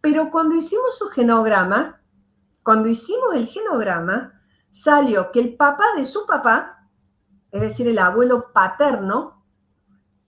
[0.00, 2.00] Pero cuando hicimos su genograma,
[2.62, 6.88] cuando hicimos el genograma, salió que el papá de su papá,
[7.50, 9.44] es decir, el abuelo paterno,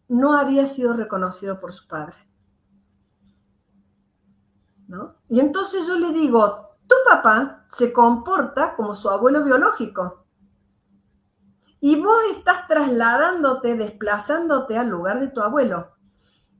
[0.09, 2.17] no había sido reconocido por su padre.
[4.89, 5.17] ¿No?
[5.29, 10.27] Y entonces yo le digo, tu papá se comporta como su abuelo biológico.
[11.81, 15.93] Y vos estás trasladándote, desplazándote al lugar de tu abuelo.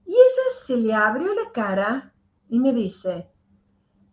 [0.07, 2.15] Y ella se le abrió la cara
[2.49, 3.31] y me dice,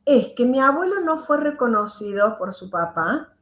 [0.06, 3.36] es que mi abuelo no fue reconocido por su papá.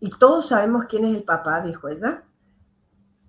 [0.00, 2.24] Y todos sabemos quién es el papá, dijo ella.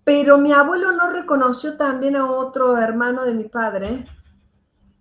[0.06, 4.08] Pero mi abuelo no reconoció también a otro hermano de mi padre,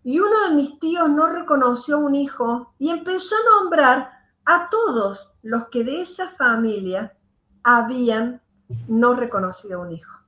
[0.03, 4.11] y uno de mis tíos no reconoció un hijo y empezó a nombrar
[4.45, 7.17] a todos los que de esa familia
[7.63, 8.43] habían
[8.89, 10.21] no reconocido un hijo.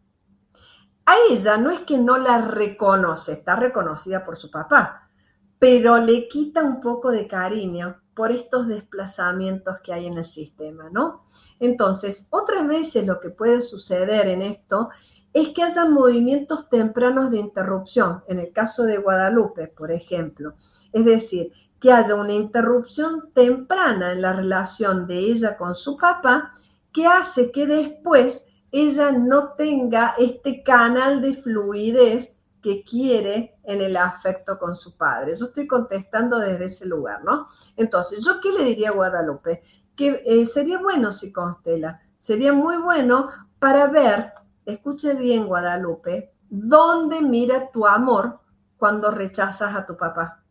[1.07, 5.11] A ella no es que no la reconoce, está reconocida por su papá,
[5.59, 10.91] pero le quita un poco de cariño por estos desplazamientos que hay en el sistema,
[10.91, 11.25] ¿no?
[11.59, 14.91] Entonces, otras veces lo que puede suceder en esto
[15.33, 20.55] es que haya movimientos tempranos de interrupción, en el caso de Guadalupe, por ejemplo.
[20.93, 26.55] Es decir, que haya una interrupción temprana en la relación de ella con su papá
[26.93, 33.97] que hace que después ella no tenga este canal de fluidez que quiere en el
[33.97, 35.35] afecto con su padre.
[35.37, 37.47] Yo estoy contestando desde ese lugar, ¿no?
[37.77, 39.61] Entonces, ¿yo qué le diría a Guadalupe?
[39.97, 43.29] Que eh, sería bueno si constela, sería muy bueno
[43.59, 44.33] para ver,
[44.65, 48.41] escuche bien Guadalupe, dónde mira tu amor
[48.77, 50.43] cuando rechazas a tu papá.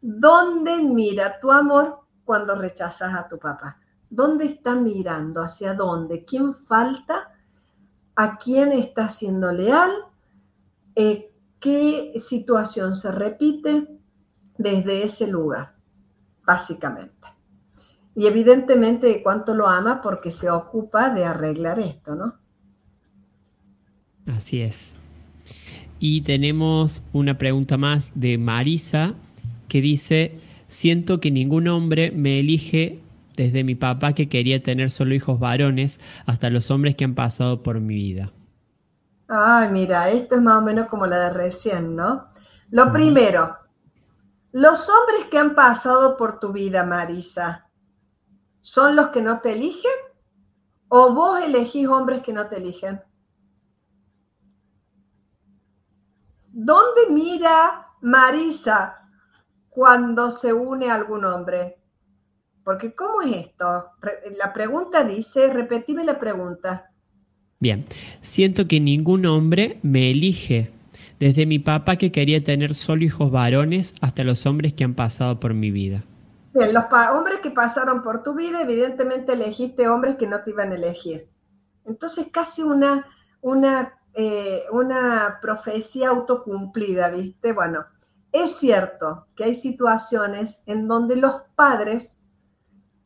[0.00, 3.78] ¿Dónde mira tu amor cuando rechazas a tu papá?
[4.10, 5.42] ¿Dónde está mirando?
[5.42, 6.24] ¿Hacia dónde?
[6.24, 7.32] ¿Quién falta?
[8.14, 9.92] ¿A quién está siendo leal?
[10.94, 13.88] Eh, ¿Qué situación se repite
[14.58, 15.76] desde ese lugar?
[16.44, 17.28] Básicamente.
[18.14, 22.41] Y evidentemente cuánto lo ama porque se ocupa de arreglar esto, ¿no?
[24.26, 24.98] Así es.
[25.98, 29.14] Y tenemos una pregunta más de Marisa
[29.68, 33.00] que dice, siento que ningún hombre me elige
[33.36, 37.62] desde mi papá que quería tener solo hijos varones hasta los hombres que han pasado
[37.62, 38.32] por mi vida.
[39.28, 42.26] Ay, mira, esto es más o menos como la de recién, ¿no?
[42.70, 43.56] Lo primero,
[44.52, 47.68] los hombres que han pasado por tu vida, Marisa,
[48.60, 49.90] ¿son los que no te eligen?
[50.88, 53.00] ¿O vos elegís hombres que no te eligen?
[56.52, 59.08] ¿Dónde mira Marisa
[59.70, 61.78] cuando se une algún hombre?
[62.62, 63.86] Porque ¿cómo es esto?
[64.38, 66.90] La pregunta dice, repetime la pregunta.
[67.58, 67.86] Bien,
[68.20, 70.70] siento que ningún hombre me elige,
[71.18, 75.40] desde mi papá que quería tener solo hijos varones hasta los hombres que han pasado
[75.40, 76.04] por mi vida.
[76.54, 76.84] Bien, los
[77.14, 81.28] hombres que pasaron por tu vida, evidentemente elegiste hombres que no te iban a elegir.
[81.86, 83.06] Entonces casi una,
[83.40, 87.52] una, eh, una profecía autocumplida, ¿viste?
[87.52, 87.86] Bueno,
[88.30, 92.18] es cierto que hay situaciones en donde los padres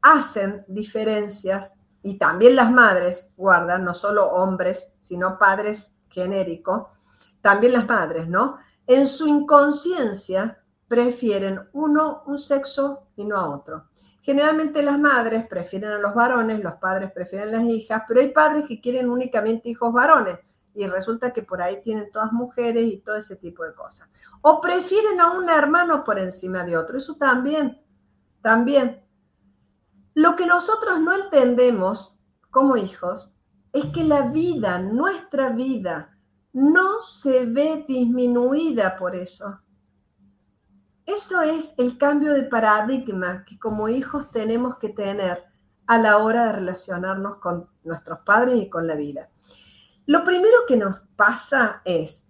[0.03, 6.87] hacen diferencias y también las madres guardan, no solo hombres, sino padres genéricos,
[7.41, 8.59] también las madres, ¿no?
[8.87, 13.91] En su inconsciencia prefieren uno un sexo y no a otro.
[14.23, 18.31] Generalmente las madres prefieren a los varones, los padres prefieren a las hijas, pero hay
[18.31, 20.39] padres que quieren únicamente hijos varones
[20.77, 24.09] y resulta que por ahí tienen todas mujeres y todo ese tipo de cosas.
[24.43, 27.81] O prefieren a un hermano por encima de otro, eso también,
[28.43, 29.03] también.
[30.15, 32.21] Lo que nosotros no entendemos
[32.51, 33.35] como hijos
[33.73, 36.17] es que la vida, nuestra vida,
[36.53, 39.61] no se ve disminuida por eso.
[41.05, 45.45] Eso es el cambio de paradigma que como hijos tenemos que tener
[45.87, 49.29] a la hora de relacionarnos con nuestros padres y con la vida.
[50.07, 52.25] Lo primero que nos pasa es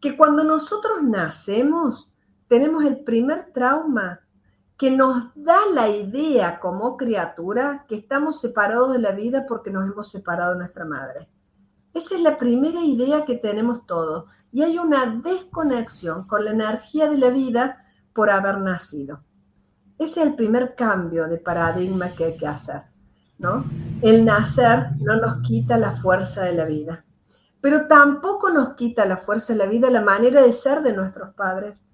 [0.00, 2.08] que cuando nosotros nacemos,
[2.46, 4.20] tenemos el primer trauma
[4.76, 9.90] que nos da la idea como criatura que estamos separados de la vida porque nos
[9.90, 11.28] hemos separado de nuestra madre.
[11.92, 14.30] Esa es la primera idea que tenemos todos.
[14.52, 17.78] Y hay una desconexión con la energía de la vida
[18.12, 19.24] por haber nacido.
[19.98, 22.82] Ese es el primer cambio de paradigma que hay que hacer.
[23.38, 23.64] ¿no?
[24.02, 27.04] El nacer no nos quita la fuerza de la vida
[27.60, 31.34] pero tampoco nos quita la fuerza de la vida la manera de ser de nuestros
[31.34, 31.84] padres.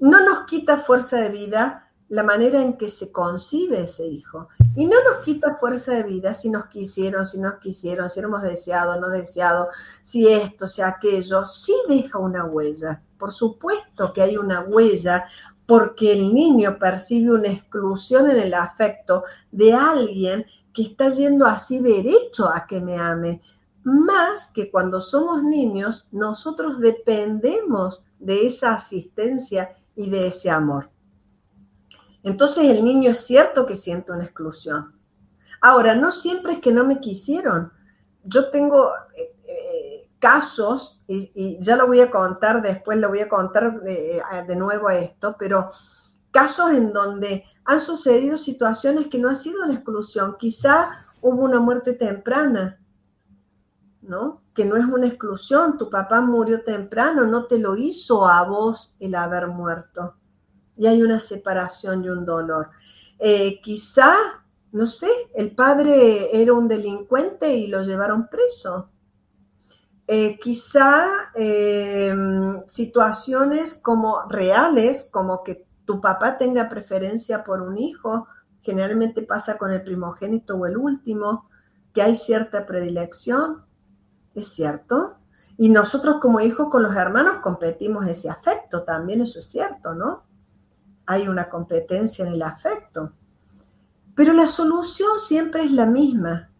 [0.00, 4.48] No nos quita fuerza de vida la manera en que se concibe ese hijo.
[4.76, 8.42] Y no nos quita fuerza de vida si nos quisieron, si nos quisieron, si hemos
[8.42, 9.68] deseado, no deseado,
[10.02, 11.44] si esto, si aquello.
[11.44, 13.02] Sí deja una huella.
[13.18, 15.24] Por supuesto que hay una huella
[15.66, 20.44] porque el niño percibe una exclusión en el afecto de alguien
[20.74, 23.40] que está yendo así derecho a que me ame,
[23.84, 30.90] más que cuando somos niños, nosotros dependemos de esa asistencia y de ese amor.
[32.22, 34.98] Entonces el niño es cierto que siente una exclusión.
[35.60, 37.72] Ahora, no siempre es que no me quisieron.
[38.24, 43.28] Yo tengo eh, eh, casos, y, ya lo voy a contar después, lo voy a
[43.28, 45.68] contar de, eh, de nuevo esto, pero
[46.30, 50.36] casos en donde han sucedido situaciones que no ha sido una exclusión.
[50.38, 52.78] Quizá hubo una muerte temprana,
[54.08, 54.42] ¿no?
[54.54, 58.94] Que no es una exclusión, tu papá murió temprano, no te lo hizo a vos
[59.00, 60.14] el haber muerto.
[60.76, 62.70] Y hay una separación y un dolor.
[63.18, 64.14] Eh, quizá,
[64.72, 68.90] no sé, el padre era un delincuente y lo llevaron preso.
[70.06, 78.26] Eh, quizá em, situaciones como reales, como que tu papá tenga preferencia por un hijo,
[78.60, 81.48] generalmente pasa con el primogénito o el último,
[81.94, 83.64] que hay cierta predilección,
[84.34, 85.16] es cierto.
[85.56, 90.24] Y nosotros como hijos con los hermanos competimos ese afecto, también eso es cierto, ¿no?
[91.06, 93.12] Hay una competencia en el afecto.
[94.14, 96.50] Pero la solución siempre es la misma.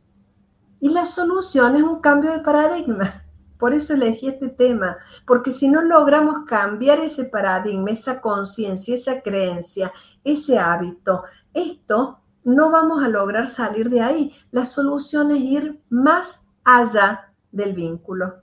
[0.80, 3.24] Y la solución es un cambio de paradigma.
[3.58, 9.22] Por eso elegí este tema, porque si no logramos cambiar ese paradigma, esa conciencia, esa
[9.22, 9.92] creencia,
[10.24, 11.22] ese hábito,
[11.54, 14.36] esto no vamos a lograr salir de ahí.
[14.50, 18.42] La solución es ir más allá del vínculo.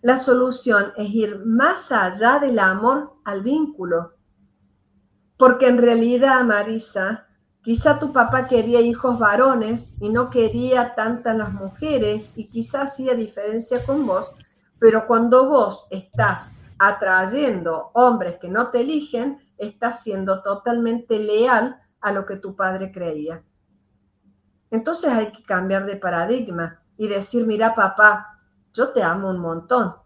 [0.00, 4.14] La solución es ir más allá del amor al vínculo.
[5.36, 7.28] Porque en realidad, Marisa,
[7.62, 13.14] quizá tu papá quería hijos varones y no quería tantas las mujeres y quizá hacía
[13.14, 14.32] diferencia con vos,
[14.80, 22.10] pero cuando vos estás atrayendo hombres que no te eligen, estás siendo totalmente leal a
[22.10, 23.44] lo que tu padre creía.
[24.70, 28.38] Entonces hay que cambiar de paradigma y decir, mira papá,
[28.72, 29.96] yo te amo un montón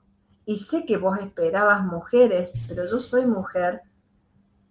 [0.47, 3.83] y sé que vos esperabas mujeres, pero yo soy mujer,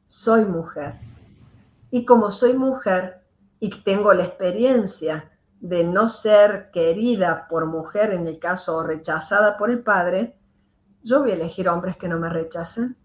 [0.07, 0.95] soy mujer.
[1.91, 3.21] Y como soy mujer
[3.59, 9.69] y tengo la experiencia de no ser querida por mujer, en el caso rechazada por
[9.69, 10.35] el padre,
[11.03, 12.97] yo voy a elegir hombres que no me rechacen.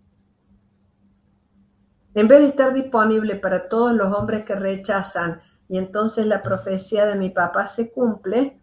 [2.14, 7.04] En vez de estar disponible para todos los hombres que rechazan y entonces la profecía
[7.04, 8.59] de mi papá se cumple,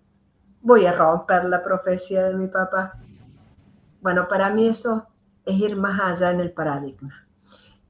[0.62, 3.00] voy a romper la profecía de mi papá.
[4.02, 5.08] Bueno, para mí eso
[5.46, 7.28] es ir más allá en el paradigma.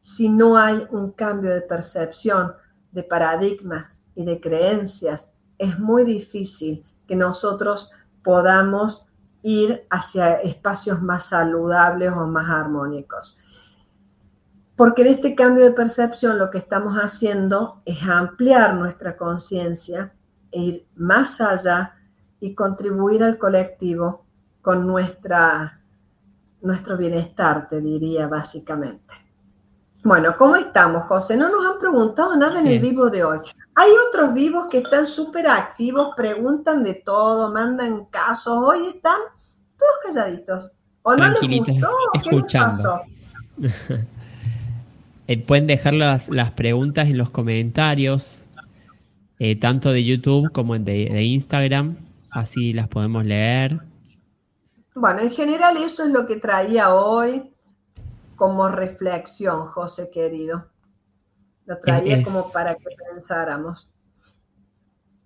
[0.02, 2.54] Si no hay un cambio de percepción,
[2.92, 7.92] de paradigmas y de creencias, es muy difícil que nosotros
[8.24, 9.06] podamos
[9.42, 13.40] ir hacia espacios más saludables o más armónicos.
[14.76, 20.14] Porque en este cambio de percepción lo que estamos haciendo es ampliar nuestra conciencia
[20.52, 21.97] e ir más allá
[22.40, 24.26] y contribuir al colectivo
[24.62, 25.82] con nuestra,
[26.62, 29.14] nuestro bienestar, te diría básicamente.
[30.04, 31.36] Bueno, ¿cómo estamos, José?
[31.36, 33.40] No nos han preguntado nada en el vivo de hoy.
[33.76, 38.58] Hay otros vivos que están súper activos, preguntan de todo, mandan casos.
[38.58, 39.20] Hoy están
[39.78, 40.72] todos calladitos.
[41.04, 41.90] ¿O no les gustó?
[42.24, 43.02] ¿Qué les pasó?
[45.30, 48.44] Eh, pueden dejar las, preguntas en los comentarios,
[49.40, 51.98] eh, tanto de YouTube como de, Instagram,
[52.38, 53.80] así las podemos leer.
[54.96, 57.52] Bueno, en general eso es lo que traía hoy
[58.36, 60.68] como reflexión, José querido.
[61.66, 63.90] Lo traía como para que pensáramos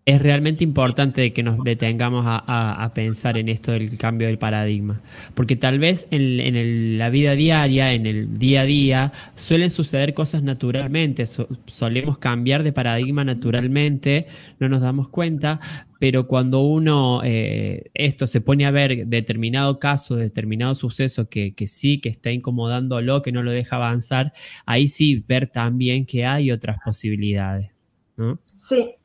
[0.03, 5.01] es realmente importante que nos detengamos a, pensar en esto del cambio del paradigma.
[5.35, 10.41] Porque tal vez en, la vida diaria, en el día a día, suelen suceder cosas
[10.41, 11.25] naturalmente.
[11.67, 14.25] solemos cambiar de paradigma naturalmente,
[14.59, 15.59] no nos damos cuenta,
[15.99, 22.01] pero cuando uno eh, esto se pone a ver determinado caso, determinado suceso que, sí,
[22.01, 24.33] que está incomodándolo, que no lo deja avanzar,
[24.65, 27.69] ahí sí ver también que hay otras posibilidades.
[28.17, 28.39] ¿no?
[28.55, 28.95] Sí,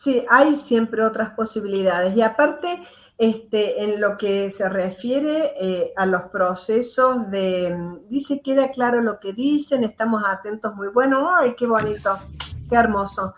[0.00, 2.16] Sí, hay siempre otras posibilidades.
[2.16, 2.82] Y aparte,
[3.18, 9.20] este, en lo que se refiere eh, a los procesos de, dice, queda claro lo
[9.20, 12.08] que dicen, estamos atentos, muy bueno, ay, qué bonito,
[12.70, 13.34] qué hermoso.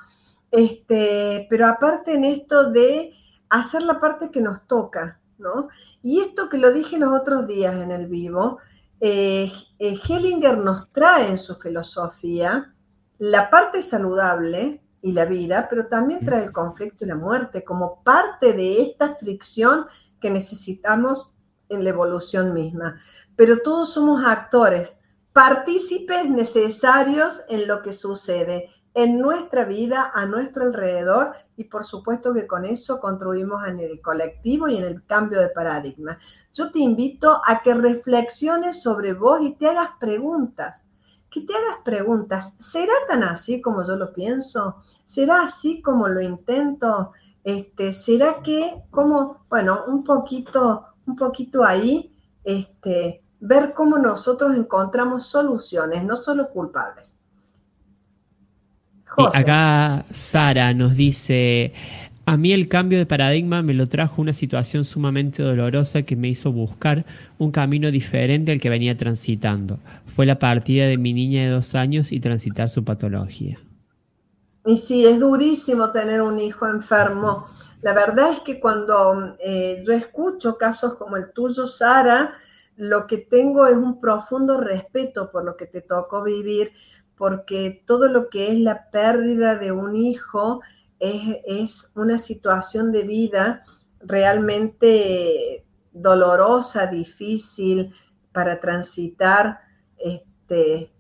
[0.53, 3.13] Este, pero aparte en esto de
[3.49, 5.67] hacer la parte que nos toca, ¿no?
[6.01, 8.59] Y esto que lo dije los otros días en el vivo,
[9.01, 9.51] eh,
[9.81, 12.73] eh, Hellinger nos trae en su filosofía
[13.19, 18.03] la parte saludable, y la vida, pero también trae el conflicto y la muerte como
[18.05, 19.87] parte de esta fricción
[20.21, 21.29] que necesitamos
[21.69, 22.97] en la evolución misma.
[23.37, 24.97] Pero todos somos actores,
[25.33, 32.35] partícipes necesarios en lo que sucede en nuestra vida, a nuestro alrededor, y por supuesto
[32.35, 36.19] que con eso contribuimos en el colectivo y en el cambio de paradigma.
[36.53, 40.83] Yo te invito a que reflexiones sobre vos y te hagas preguntas
[41.33, 44.77] que te hagas preguntas, ¿será tan así como yo lo pienso?
[45.07, 47.13] ¿Será así como lo intento?
[47.43, 52.15] Este, ¿será que como, bueno, un poquito, un poquito ahí,
[52.45, 57.19] este, ver cómo nosotros encontramos soluciones, no solo culpables?
[59.35, 61.73] acá Sara nos dice,
[62.25, 66.29] a mí el cambio de paradigma me lo trajo una situación sumamente dolorosa que me
[66.29, 67.05] hizo buscar
[67.39, 69.81] un camino diferente al que venía transitando.
[70.07, 73.59] Fue la partida de mi niña de dos años y transitar su patología.
[74.65, 77.47] Y sí, es durísimo tener un hijo enfermo.
[77.83, 82.33] La verdad es que cuando eh, yo escucho casos como el tuyo, Sara,
[82.77, 86.73] lo que tengo es un profundo respeto por lo que te tocó vivir,
[87.17, 90.61] porque todo lo que es la pérdida de un hijo,
[91.03, 93.65] es, una situación de vida
[94.01, 97.93] realmente dolorosa, difícil
[98.33, 99.61] para transitar.
[99.99, 100.93] Este,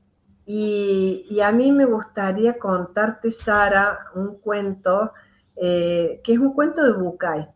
[0.44, 5.12] y, a mí me gustaría contarte, Sara, un cuento,
[5.57, 7.48] eh, que es un cuento de Bucay,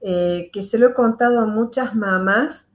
[0.00, 2.70] eh, que se lo he contado a muchas mamás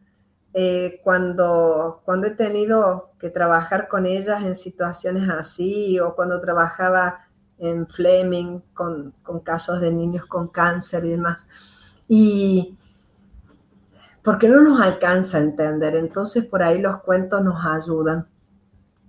[0.53, 7.27] eh, cuando, cuando he tenido que trabajar con ellas en situaciones así o cuando trabajaba
[7.63, 11.47] en Fleming con, casos de niños con cáncer y demás.
[12.07, 12.77] Y
[14.21, 18.27] porque no nos alcanza a entender, entonces por ahí los cuentos nos ayudan.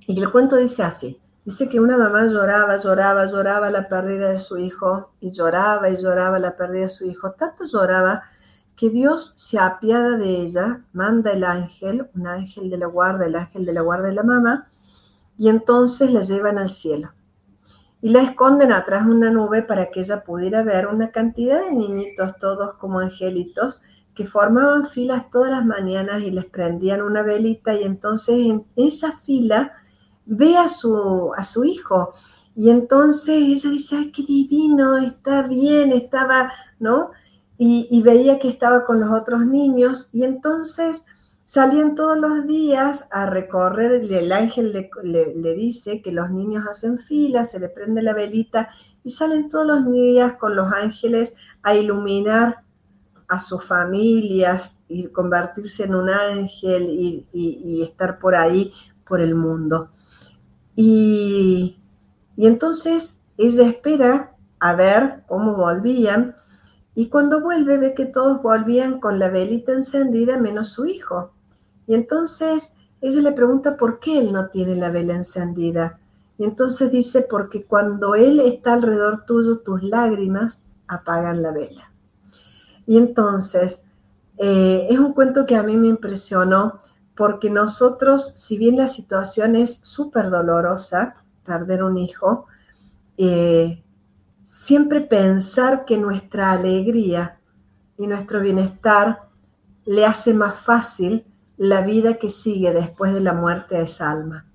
[0.07, 4.39] Y el cuento dice así, dice que una mamá lloraba, lloraba, lloraba la pérdida de
[4.39, 7.33] su hijo y lloraba y lloraba la pérdida de su hijo.
[7.33, 8.23] Tanto lloraba
[8.77, 13.37] que Dios se apiada de ella, manda el ángel, un ángel de la guarda, el
[13.37, 14.69] ángel de la guarda de la mamá,
[15.37, 17.13] y entonces la llevan al cielo.
[18.05, 21.73] Y la esconden atrás de una nube para que ella pudiera ver una cantidad de
[21.73, 23.81] niñitos, todos como angelitos,
[24.15, 29.13] que formaban filas todas las mañanas y les prendían una velita y entonces en esa
[29.21, 29.73] fila
[30.27, 32.13] ve a su, a su hijo.
[32.55, 37.11] Y entonces ella dice, ay, qué divino, está bien, estaba, ¿no?
[37.57, 41.07] Y, veía que estaba con los otros niños y entonces
[41.45, 46.99] salían todos los días a recorrer, el ángel le, le, dice que los niños hacen
[46.99, 48.69] fila, se le prende la velita
[49.03, 52.65] y salen todos los días con los ángeles a iluminar
[53.29, 56.87] a sus familias y convertirse en un ángel
[57.33, 58.73] y estar por ahí,
[59.07, 59.91] por el mundo.
[60.77, 61.79] Y,
[62.37, 66.35] entonces ella espera a ver cómo volvían
[66.95, 71.33] y cuando vuelve ve que todos volvían con la velita encendida menos su hijo.
[71.87, 75.99] Y entonces ella le pregunta por qué él no tiene la vela encendida.
[76.39, 81.91] Y entonces dice, porque cuando él está alrededor tuyo, tus lágrimas apagan la vela.
[82.87, 83.85] Y entonces,
[84.39, 86.81] eh, es un cuento que a mí me impresionó
[87.17, 92.47] porque nosotros, si bien la situación es súper dolorosa, perder un hijo,
[93.17, 93.84] eh,
[94.65, 97.39] siempre pensar que nuestra alegría
[97.99, 99.29] y nuestro bienestar
[99.85, 101.27] le hace más fácil
[101.59, 104.47] la vida que sigue después de la muerte a esa alma.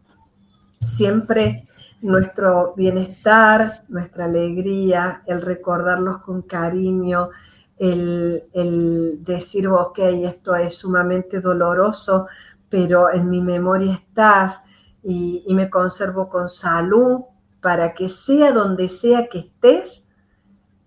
[0.81, 1.63] Siempre
[2.01, 7.29] nuestro bienestar, nuestra alegría, el recordarlos con cariño,
[7.77, 8.43] el,
[9.23, 12.25] decir, ok, esto es sumamente doloroso,
[12.67, 14.63] pero en mi memoria estás
[15.03, 17.21] y, me conservo con salud
[17.61, 20.09] para que sea donde sea que estés,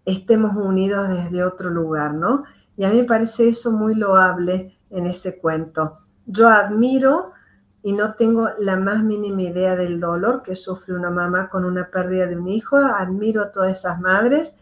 [0.04, 2.44] estemos unidos desde otro lugar, ¿no?
[2.76, 5.98] Y a mí me parece eso muy loable en ese cuento.
[6.26, 7.32] Yo admiro
[7.82, 11.90] y no tengo la más mínima idea del dolor que sufre una mamá con una
[11.90, 12.76] pérdida de un hijo.
[12.76, 14.56] Admiro a todas esas madres,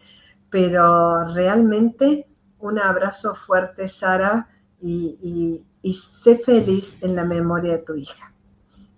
[0.49, 2.27] pero realmente
[2.59, 4.47] un abrazo fuerte, Sara,
[4.79, 8.33] y, y sé feliz en la memoria de tu hija.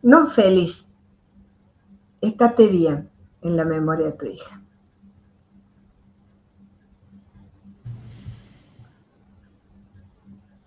[0.01, 0.92] No feliz,
[2.27, 3.09] estate bien
[3.41, 4.61] en la memoria de tu hija.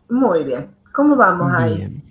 [0.09, 0.71] Muy bien.
[0.93, 2.03] ¿Cómo vamos ahí?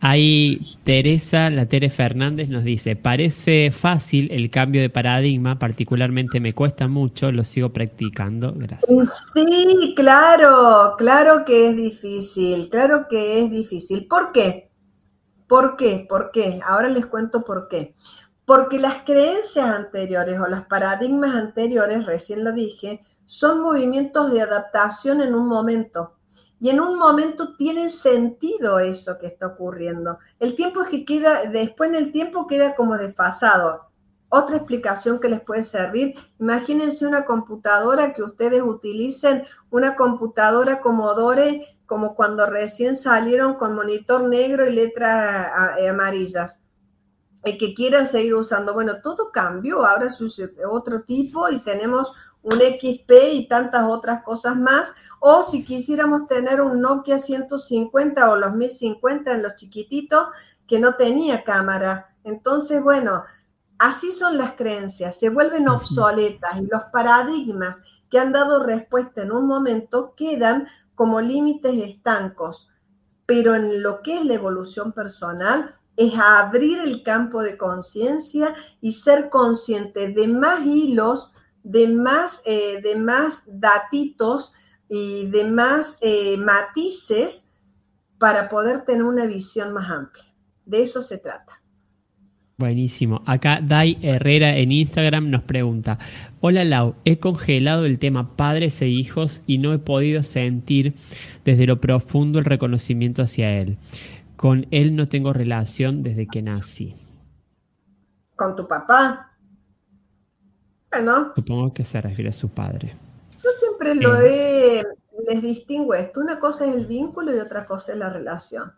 [0.00, 6.54] Ahí Teresa, la Tere Fernández nos dice, parece fácil el cambio de paradigma, particularmente me
[6.54, 9.24] cuesta mucho, lo sigo practicando, gracias.
[9.34, 14.06] Sí, claro, claro que es difícil, claro que es difícil.
[14.06, 14.70] ¿Por qué?
[15.48, 16.06] ¿Por qué?
[16.08, 16.60] ¿Por qué?
[16.64, 17.94] Ahora les cuento por qué.
[18.48, 25.20] Porque las creencias anteriores o los paradigmas anteriores, recién lo dije, son movimientos de adaptación
[25.20, 26.14] en un momento
[26.58, 30.18] y en un momento tiene sentido eso que está ocurriendo.
[30.40, 33.90] El tiempo es que queda, después en el tiempo queda como desfasado.
[34.30, 41.66] Otra explicación que les puede servir, imagínense una computadora que ustedes utilicen, una computadora Commodore
[41.84, 45.50] como cuando recién salieron con monitor negro y letras
[45.86, 46.62] amarillas
[47.44, 48.74] y que quieran seguir usando.
[48.74, 52.12] Bueno, todo cambió, ahora es otro tipo y tenemos
[52.42, 58.36] un XP y tantas otras cosas más, o si quisiéramos tener un Nokia 150 o
[58.36, 60.28] los 1050 en los chiquititos
[60.66, 62.14] que no tenía cámara.
[62.24, 63.24] Entonces, bueno,
[63.78, 67.80] así son las creencias, se vuelven obsoletas y los paradigmas
[68.10, 72.68] que han dado respuesta en un momento quedan como límites estancos.
[73.26, 78.92] Pero en lo que es la evolución personal, es abrir el campo de conciencia y
[78.92, 81.34] ser consciente de más hilos
[81.68, 84.54] de más, eh, de más datitos
[84.88, 87.52] y de más eh, matices
[88.18, 90.24] para poder tener una visión más amplia.
[90.64, 91.60] De eso se trata.
[92.56, 93.22] Buenísimo.
[93.24, 95.98] Acá Dai Herrera en Instagram nos pregunta,
[96.40, 100.94] hola Lau, he congelado el tema padres e hijos y no he podido sentir
[101.44, 103.78] desde lo profundo el reconocimiento hacia él.
[104.38, 106.94] Con él no tengo relación desde que nací.
[108.36, 109.36] ¿Con tu papá?
[110.92, 111.32] Bueno.
[111.34, 112.94] Supongo que se refiere a su padre.
[113.42, 114.84] Yo siempre lo he,
[115.26, 116.20] les distingo esto.
[116.20, 118.72] Una cosa es el vínculo y otra cosa es la relación.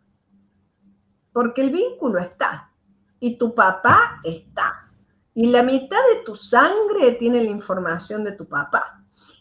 [1.31, 2.73] Porque el vínculo está
[3.19, 4.91] y tu papá está.
[5.35, 9.00] Y la mitad de tu sangre tiene la información de tu papá.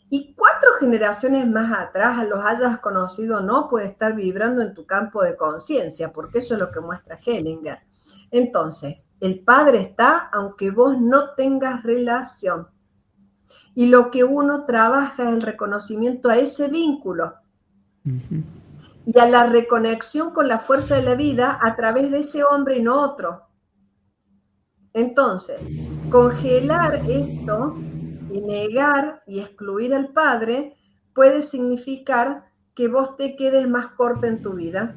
[0.10, 4.86] Y cuatro generaciones más atrás, los hayas conocido o no, puede estar vibrando en tu
[4.86, 7.80] campo de conciencia, porque eso es lo que muestra Hellinger.
[8.32, 12.68] Entonces, el padre está aunque vos no tengas relación.
[13.76, 17.36] Y lo que uno trabaja es el reconocimiento a ese vínculo
[19.05, 22.78] y a la reconexión con la fuerza de la vida a través de ese hombre
[22.78, 23.43] y no otro.
[24.93, 25.68] Entonces,
[26.10, 27.76] congelar esto
[28.32, 30.76] y negar y excluir al Padre
[31.14, 34.96] puede significar que vos te quedes más corta en tu vida,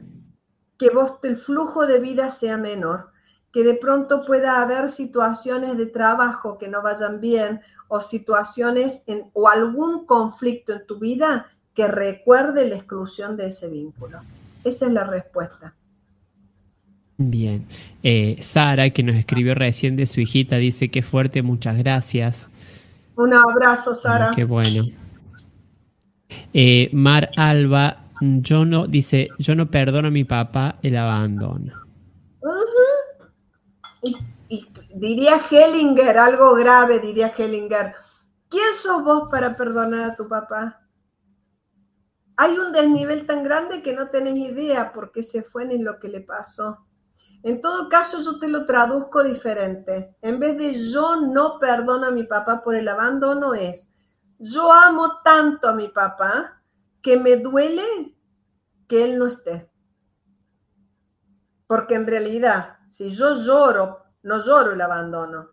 [0.79, 3.11] que vos el flujo de vida sea menor,
[3.53, 9.31] que de pronto pueda haber situaciones de trabajo que no vayan bien o situaciones en,
[9.33, 14.21] o algún conflicto en tu vida que recuerde la exclusión de ese vínculo.
[14.65, 15.75] Esa es la respuesta.
[17.19, 17.67] Bien.
[18.03, 22.49] Eh, Sara, que nos escribió recién de su hijita, dice que fuerte, muchas gracias.
[23.17, 24.33] Un abrazo, Sara.
[24.35, 24.85] qué bueno.
[26.53, 31.75] Eh, Mar Alba, yo no, dice, yo no perdono a mi papá el abandono.
[34.03, 34.17] y,
[34.95, 37.95] diría Hellinger, algo grave, diría Hellinger.
[38.49, 40.81] ¿Quién sos vos para perdonar a tu papá?
[42.37, 45.99] Hay un desnivel tan grande que no tenés idea por qué se fue ni lo
[45.99, 46.87] que le pasó.
[47.43, 50.17] En todo caso, yo te lo traduzco diferente.
[50.23, 53.89] En vez de yo no perdono a mi papá por el abandono, es
[54.39, 56.63] yo amo tanto a mi papá
[57.01, 58.17] que me duele
[58.89, 59.71] que él no esté.
[61.67, 65.51] Porque en realidad, si yo lloro, no lloro el abandono.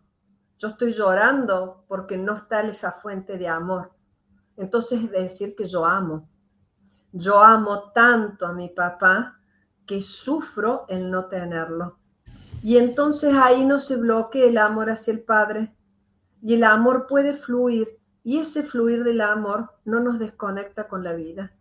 [0.57, 3.93] Yo estoy llorando porque no está esa fuente de amor.
[4.57, 6.29] Entonces es decir que yo amo.
[7.11, 9.38] Yo amo tanto a mi papá
[9.89, 11.97] que sufro el no tenerlo.
[12.61, 15.73] Y entonces ahí no se bloquea el amor hacia el Padre.
[16.43, 17.97] Y el amor puede fluir.
[18.23, 21.55] Y ese fluir del amor no nos desconecta con la vida.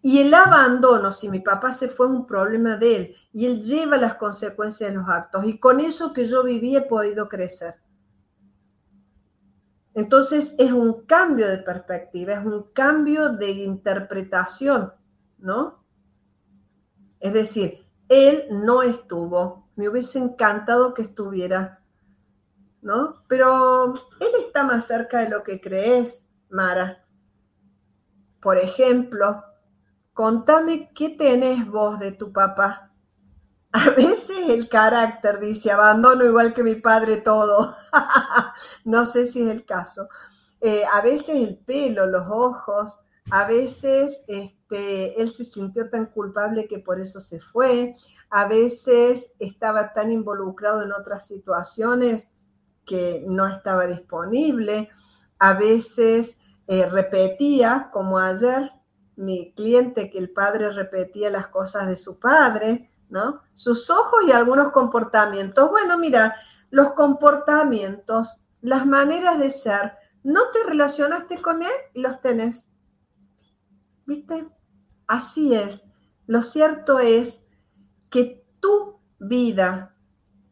[0.00, 3.16] Y el abandono, si mi papá se fue, es un problema de él.
[3.32, 5.44] Y él lleva las consecuencias de los actos.
[5.44, 7.74] Y con eso que yo viví he podido crecer.
[9.92, 14.92] Entonces es un cambio de perspectiva, es un cambio de interpretación,
[15.38, 15.83] ¿no?
[17.24, 21.80] Es decir, él no estuvo, me hubiese encantado que estuviera,
[22.82, 23.24] ¿no?
[23.28, 27.02] Pero él está más cerca de lo que crees, Mara.
[28.42, 29.42] Por ejemplo,
[30.12, 32.92] contame qué tenés vos de tu papá.
[33.72, 37.74] A veces el carácter dice, abandono igual que mi padre todo.
[38.84, 40.10] no sé si es el caso.
[40.60, 42.98] Eh, a veces el pelo, los ojos,
[43.30, 47.94] a veces este, él se sintió tan culpable que por eso se fue,
[48.30, 52.28] a veces estaba tan involucrado en otras situaciones
[52.84, 54.90] que no estaba disponible,
[55.38, 58.70] a veces eh, repetía, como ayer
[59.16, 63.40] mi cliente, que el padre repetía las cosas de su padre, ¿no?
[63.54, 65.70] Sus ojos y algunos comportamientos.
[65.70, 66.34] Bueno, mira,
[66.70, 72.68] los comportamientos, las maneras de ser, no te relacionaste con él y los tenés.
[74.06, 74.48] ¿Viste?
[75.06, 75.84] Así es.
[76.26, 77.46] Lo cierto es
[78.10, 79.94] que tu vida,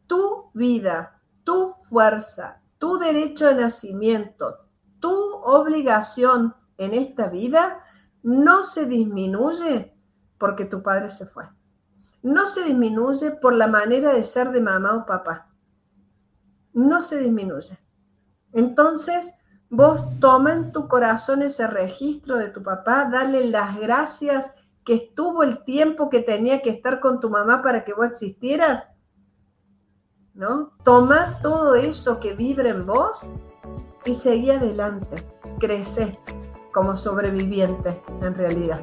[0.07, 4.67] tu vida, tu fuerza, tu derecho de nacimiento,
[4.99, 7.79] tu obligación en esta vida
[8.21, 9.95] no se disminuye
[10.37, 11.45] porque tu padre se fue
[12.23, 15.49] no se disminuye por la manera de ser de mamá o papá.
[16.73, 17.77] No se disminuye.
[18.53, 19.33] Entonces,
[19.73, 24.53] vos toma en tu corazón ese registro de tu papá, dale las gracias
[24.85, 28.87] que estuvo el tiempo que tenía que estar con tu mamá para que vos existieras.
[30.35, 30.73] ¿No?
[30.83, 33.21] Toma todo eso que vibra en vos
[34.05, 35.15] y seguí adelante.
[35.59, 36.19] Crece
[36.71, 38.81] como sobreviviente en realidad.